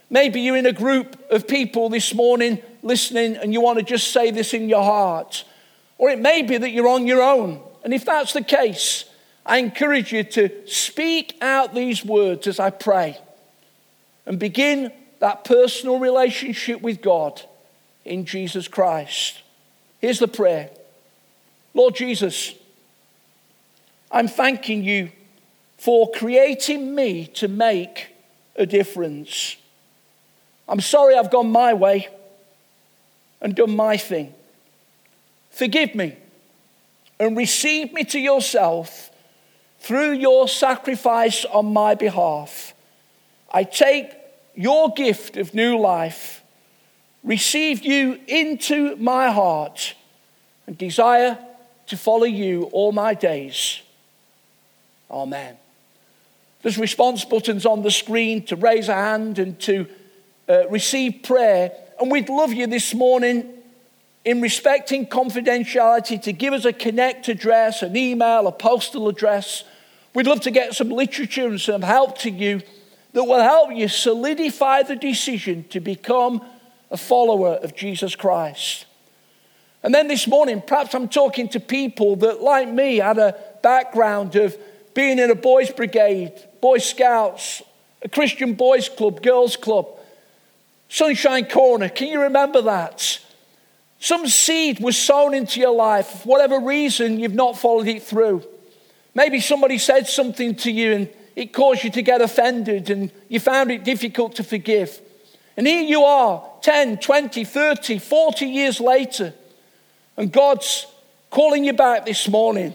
Maybe 0.08 0.40
you're 0.40 0.56
in 0.56 0.66
a 0.66 0.72
group 0.72 1.20
of 1.30 1.48
people 1.48 1.88
this 1.88 2.14
morning 2.14 2.62
listening 2.86 3.36
and 3.36 3.52
you 3.52 3.60
want 3.60 3.78
to 3.78 3.84
just 3.84 4.12
say 4.12 4.30
this 4.30 4.54
in 4.54 4.68
your 4.68 4.82
heart. 4.82 5.44
Or 5.98 6.10
it 6.10 6.18
may 6.18 6.42
be 6.42 6.56
that 6.56 6.70
you're 6.70 6.88
on 6.88 7.06
your 7.06 7.22
own. 7.22 7.60
And 7.82 7.92
if 7.92 8.04
that's 8.04 8.32
the 8.32 8.42
case, 8.42 9.04
I 9.44 9.58
encourage 9.58 10.12
you 10.12 10.24
to 10.24 10.50
speak 10.66 11.36
out 11.40 11.74
these 11.74 12.04
words 12.04 12.46
as 12.46 12.58
I 12.58 12.70
pray 12.70 13.18
and 14.24 14.38
begin 14.38 14.92
that 15.20 15.44
personal 15.44 15.98
relationship 15.98 16.80
with 16.82 17.00
God 17.00 17.42
in 18.04 18.24
Jesus 18.24 18.68
Christ. 18.68 19.42
Here's 20.00 20.18
the 20.18 20.28
prayer 20.28 20.70
Lord 21.74 21.94
Jesus, 21.94 22.54
I'm 24.10 24.28
thanking 24.28 24.82
you 24.82 25.10
for 25.78 26.10
creating 26.10 26.94
me 26.94 27.26
to 27.26 27.48
make 27.48 28.08
a 28.56 28.66
difference. 28.66 29.56
I'm 30.68 30.80
sorry 30.80 31.14
I've 31.16 31.30
gone 31.30 31.50
my 31.50 31.74
way 31.74 32.08
and 33.46 33.54
done 33.54 33.76
my 33.76 33.96
thing. 33.96 34.34
Forgive 35.50 35.94
me 35.94 36.16
and 37.20 37.36
receive 37.36 37.92
me 37.92 38.02
to 38.02 38.18
yourself 38.18 39.12
through 39.78 40.14
your 40.14 40.48
sacrifice 40.48 41.44
on 41.44 41.72
my 41.72 41.94
behalf. 41.94 42.74
I 43.52 43.62
take 43.62 44.10
your 44.56 44.92
gift 44.94 45.36
of 45.36 45.54
new 45.54 45.78
life, 45.78 46.42
receive 47.22 47.84
you 47.84 48.18
into 48.26 48.96
my 48.96 49.30
heart, 49.30 49.94
and 50.66 50.76
desire 50.76 51.38
to 51.86 51.96
follow 51.96 52.24
you 52.24 52.64
all 52.72 52.90
my 52.90 53.14
days. 53.14 53.80
Amen. 55.08 55.56
There's 56.62 56.78
response 56.78 57.24
buttons 57.24 57.64
on 57.64 57.82
the 57.82 57.92
screen 57.92 58.42
to 58.46 58.56
raise 58.56 58.88
a 58.88 58.94
hand 58.94 59.38
and 59.38 59.56
to 59.60 59.86
uh, 60.48 60.68
receive 60.68 61.22
prayer. 61.22 61.85
And 62.00 62.10
we'd 62.10 62.28
love 62.28 62.52
you 62.52 62.66
this 62.66 62.92
morning, 62.94 63.54
in 64.24 64.42
respecting 64.42 65.06
confidentiality, 65.06 66.20
to 66.22 66.32
give 66.32 66.52
us 66.52 66.64
a 66.64 66.72
connect 66.72 67.28
address, 67.28 67.82
an 67.82 67.96
email, 67.96 68.46
a 68.46 68.52
postal 68.52 69.08
address. 69.08 69.64
We'd 70.14 70.26
love 70.26 70.40
to 70.42 70.50
get 70.50 70.74
some 70.74 70.90
literature 70.90 71.46
and 71.46 71.60
some 71.60 71.82
help 71.82 72.18
to 72.18 72.30
you 72.30 72.60
that 73.12 73.24
will 73.24 73.40
help 73.40 73.72
you 73.72 73.88
solidify 73.88 74.82
the 74.82 74.96
decision 74.96 75.64
to 75.70 75.80
become 75.80 76.44
a 76.90 76.98
follower 76.98 77.54
of 77.54 77.74
Jesus 77.74 78.14
Christ. 78.14 78.84
And 79.82 79.94
then 79.94 80.08
this 80.08 80.26
morning, 80.26 80.62
perhaps 80.66 80.94
I'm 80.94 81.08
talking 81.08 81.48
to 81.50 81.60
people 81.60 82.16
that, 82.16 82.42
like 82.42 82.68
me, 82.68 82.96
had 82.96 83.18
a 83.18 83.38
background 83.62 84.36
of 84.36 84.56
being 84.92 85.18
in 85.18 85.30
a 85.30 85.34
boys' 85.34 85.70
brigade, 85.70 86.32
Boy 86.60 86.78
Scouts, 86.78 87.62
a 88.02 88.08
Christian 88.08 88.54
boys' 88.54 88.88
club, 88.88 89.22
girls' 89.22 89.56
club. 89.56 89.95
Sunshine 90.88 91.46
Corner, 91.46 91.88
can 91.88 92.08
you 92.08 92.22
remember 92.22 92.62
that? 92.62 93.20
Some 93.98 94.26
seed 94.26 94.80
was 94.80 94.96
sown 94.96 95.34
into 95.34 95.60
your 95.60 95.74
life. 95.74 96.06
For 96.06 96.28
whatever 96.28 96.60
reason, 96.60 97.18
you've 97.18 97.34
not 97.34 97.58
followed 97.58 97.88
it 97.88 98.02
through. 98.02 98.44
Maybe 99.14 99.40
somebody 99.40 99.78
said 99.78 100.06
something 100.06 100.54
to 100.56 100.70
you 100.70 100.92
and 100.92 101.08
it 101.34 101.52
caused 101.52 101.84
you 101.84 101.90
to 101.90 102.02
get 102.02 102.20
offended 102.20 102.90
and 102.90 103.10
you 103.28 103.40
found 103.40 103.70
it 103.70 103.84
difficult 103.84 104.36
to 104.36 104.44
forgive. 104.44 105.00
And 105.56 105.66
here 105.66 105.82
you 105.82 106.02
are, 106.02 106.44
10, 106.60 106.98
20, 106.98 107.44
30, 107.44 107.98
40 107.98 108.46
years 108.46 108.78
later, 108.78 109.32
and 110.16 110.30
God's 110.30 110.86
calling 111.30 111.64
you 111.64 111.72
back 111.72 112.04
this 112.04 112.28
morning, 112.28 112.74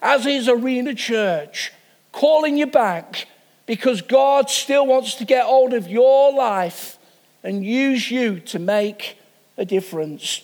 as 0.00 0.26
is 0.26 0.48
Arena 0.48 0.94
Church, 0.94 1.72
calling 2.12 2.56
you 2.56 2.66
back 2.66 3.26
because 3.66 4.00
God 4.00 4.48
still 4.48 4.86
wants 4.86 5.16
to 5.16 5.24
get 5.24 5.44
hold 5.44 5.74
of 5.74 5.88
your 5.88 6.32
life 6.32 6.98
and 7.42 7.64
use 7.64 8.10
you 8.10 8.40
to 8.40 8.58
make 8.58 9.16
a 9.56 9.64
difference. 9.64 10.42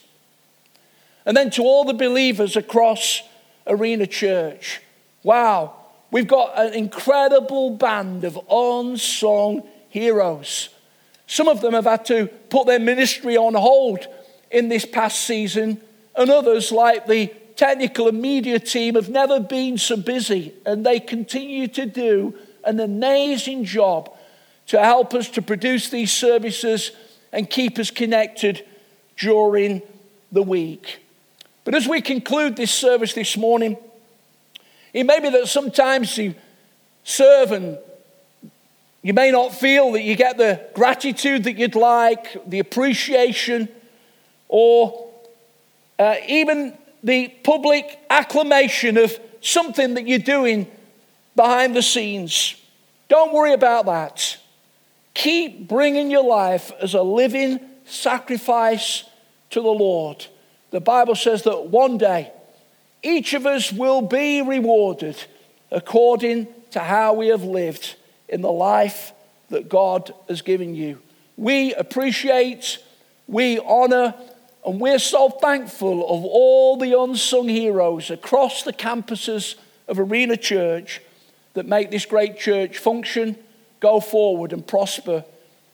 And 1.25 1.37
then 1.37 1.51
to 1.51 1.63
all 1.63 1.85
the 1.85 1.95
believers 1.95 2.57
across 2.57 3.23
Arena 3.67 4.07
Church, 4.07 4.81
wow, 5.23 5.75
we've 6.11 6.29
got 6.29 6.59
an 6.59 6.73
incredible 6.75 7.71
band 7.71 8.25
of 8.25 8.39
unsung 8.51 9.63
heroes. 9.89 10.69
Some 11.27 11.49
of 11.49 11.61
them 11.61 11.75
have 11.75 11.85
had 11.85 12.05
to 12.07 12.27
put 12.27 12.67
their 12.67 12.79
ministry 12.79 13.37
on 13.37 13.55
hold 13.55 14.07
in 14.51 14.69
this 14.69 14.85
past 14.85 15.25
season, 15.25 15.81
and 16.15 16.31
others, 16.31 16.71
like 16.71 17.07
the 17.07 17.27
technical 17.57 18.09
and 18.09 18.23
media 18.23 18.61
team, 18.61 18.95
have 18.95 19.09
never 19.09 19.41
been 19.41 19.77
so 19.77 19.97
busy, 19.97 20.55
and 20.65 20.87
they 20.87 21.01
continue 21.01 21.67
to 21.67 21.87
do 21.87 22.35
an 22.65 22.79
amazing 22.79 23.65
job 23.65 24.16
to 24.67 24.83
help 24.83 25.15
us 25.15 25.29
to 25.31 25.43
produce 25.43 25.89
these 25.91 26.13
services 26.13 26.91
and 27.33 27.49
keep 27.49 27.79
us 27.79 27.91
connected 27.91 28.65
during 29.17 29.83
the 30.33 30.43
week. 30.43 31.01
But 31.65 31.75
as 31.75 31.89
we 31.89 32.01
conclude 32.01 32.57
this 32.57 32.71
service 32.71 33.13
this 33.13 33.37
morning, 33.37 33.77
it 34.93 35.05
may 35.05 35.21
be 35.21 35.31
that 35.31 35.49
sometimes 35.49 36.17
you 36.17 36.35
serve 37.05 37.53
and 37.53 37.79
you 39.03 39.15
may 39.15 39.31
not 39.31 39.55
feel 39.55 39.93
that 39.93 40.03
you 40.03 40.17
get 40.17 40.37
the 40.37 40.61
gratitude 40.75 41.45
that 41.45 41.57
you'd 41.57 41.77
like, 41.77 42.49
the 42.49 42.59
appreciation, 42.59 43.69
or 44.49 45.11
uh, 45.99 46.17
even 46.27 46.77
the 47.03 47.29
public 47.45 47.99
acclamation 48.11 48.97
of 48.97 49.17
something 49.41 49.95
that 49.95 50.09
you're 50.09 50.19
doing 50.19 50.67
behind 51.37 51.77
the 51.77 51.83
scenes. 51.83 52.57
Don't 53.09 53.33
worry 53.33 53.53
about 53.53 53.87
that. 53.87 54.39
Keep 55.17 55.67
bringing 55.67 56.11
your 56.11 56.25
life 56.25 56.71
as 56.79 56.93
a 56.93 57.01
living 57.01 57.59
sacrifice 57.87 59.05
to 59.49 59.63
the 59.63 59.71
Lord. 59.71 60.27
The 60.73 60.81
Bible 60.81 61.15
says 61.15 61.45
that 61.45 61.69
one 61.69 61.97
day 61.97 62.31
each 63.03 63.33
of 63.33 63.47
us 63.47 63.73
will 63.73 64.03
be 64.03 64.43
rewarded 64.43 65.17
according 65.71 66.49
to 66.73 66.81
how 66.81 67.15
we 67.15 67.29
have 67.29 67.45
lived 67.45 67.97
in 68.29 68.43
the 68.43 68.53
life 68.53 69.13
that 69.49 69.71
God 69.71 70.13
has 70.29 70.43
given 70.43 70.75
you. 70.75 71.01
We 71.39 71.73
appreciate, 71.73 72.77
we 73.27 73.59
honor, 73.59 74.15
And 74.67 74.81
we're 74.81 74.99
so 74.99 75.31
thankful 75.31 76.03
of 76.03 76.25
all 76.25 76.77
the 76.77 77.01
unsung 77.01 77.49
heroes 77.49 78.11
across 78.11 78.65
the 78.65 78.73
campuses 78.73 79.55
of 79.87 80.01
Arena 80.01 80.37
Church 80.37 81.01
that 81.55 81.67
make 81.67 81.93
this 81.93 82.05
great 82.05 82.37
church 82.37 82.77
function, 82.77 83.39
go 83.81 84.01
forward, 84.01 84.53
and 84.53 84.67
prosper 84.67 85.25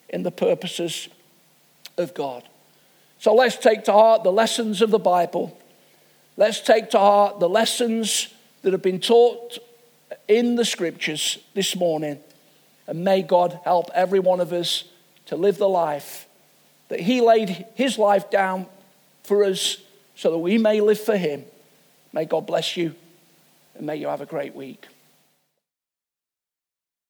in 0.09 0.23
the 0.23 0.31
purposes 0.31 1.09
of 1.97 2.15
God. 2.15 2.43
So 3.19 3.35
let's 3.35 3.57
take 3.57 3.85
to 3.85 3.93
heart 3.93 4.25
the 4.25 4.33
lessons 4.33 4.83
of 4.83 4.91
the 4.91 4.99
Bible. 4.99 5.57
Let's 6.37 6.61
take 6.61 6.91
to 6.91 6.99
heart 6.99 7.41
the 7.41 7.49
lessons 7.49 8.29
that 8.63 8.73
have 8.73 8.83
been 8.83 9.01
taught 9.01 9.59
in 10.29 10.57
the 10.57 10.65
scriptures 10.65 11.39
this 11.55 11.77
morning. 11.77 12.19
And 12.87 13.05
may 13.05 13.23
God 13.23 13.61
help 13.65 13.91
every 13.95 14.19
one 14.19 14.41
of 14.41 14.53
us 14.53 14.85
to 15.27 15.37
live 15.37 15.59
the 15.59 15.69
life 15.69 16.27
that 16.89 17.01
He 17.01 17.21
laid 17.21 17.67
His 17.75 17.99
life 17.99 18.31
down 18.31 18.67
for 19.23 19.45
us 19.45 19.79
so 20.17 20.31
that 20.31 20.39
we 20.39 20.59
may 20.59 20.81
live 20.81 21.01
for 21.01 21.17
Him. 21.17 21.45
May 22.13 22.25
God 22.25 22.47
bless 22.47 22.77
you 22.77 22.95
and 23.75 23.87
may 23.87 23.97
you 23.97 24.09
have 24.09 24.21
a 24.21 24.27
great 24.27 24.55
week. 24.55 24.87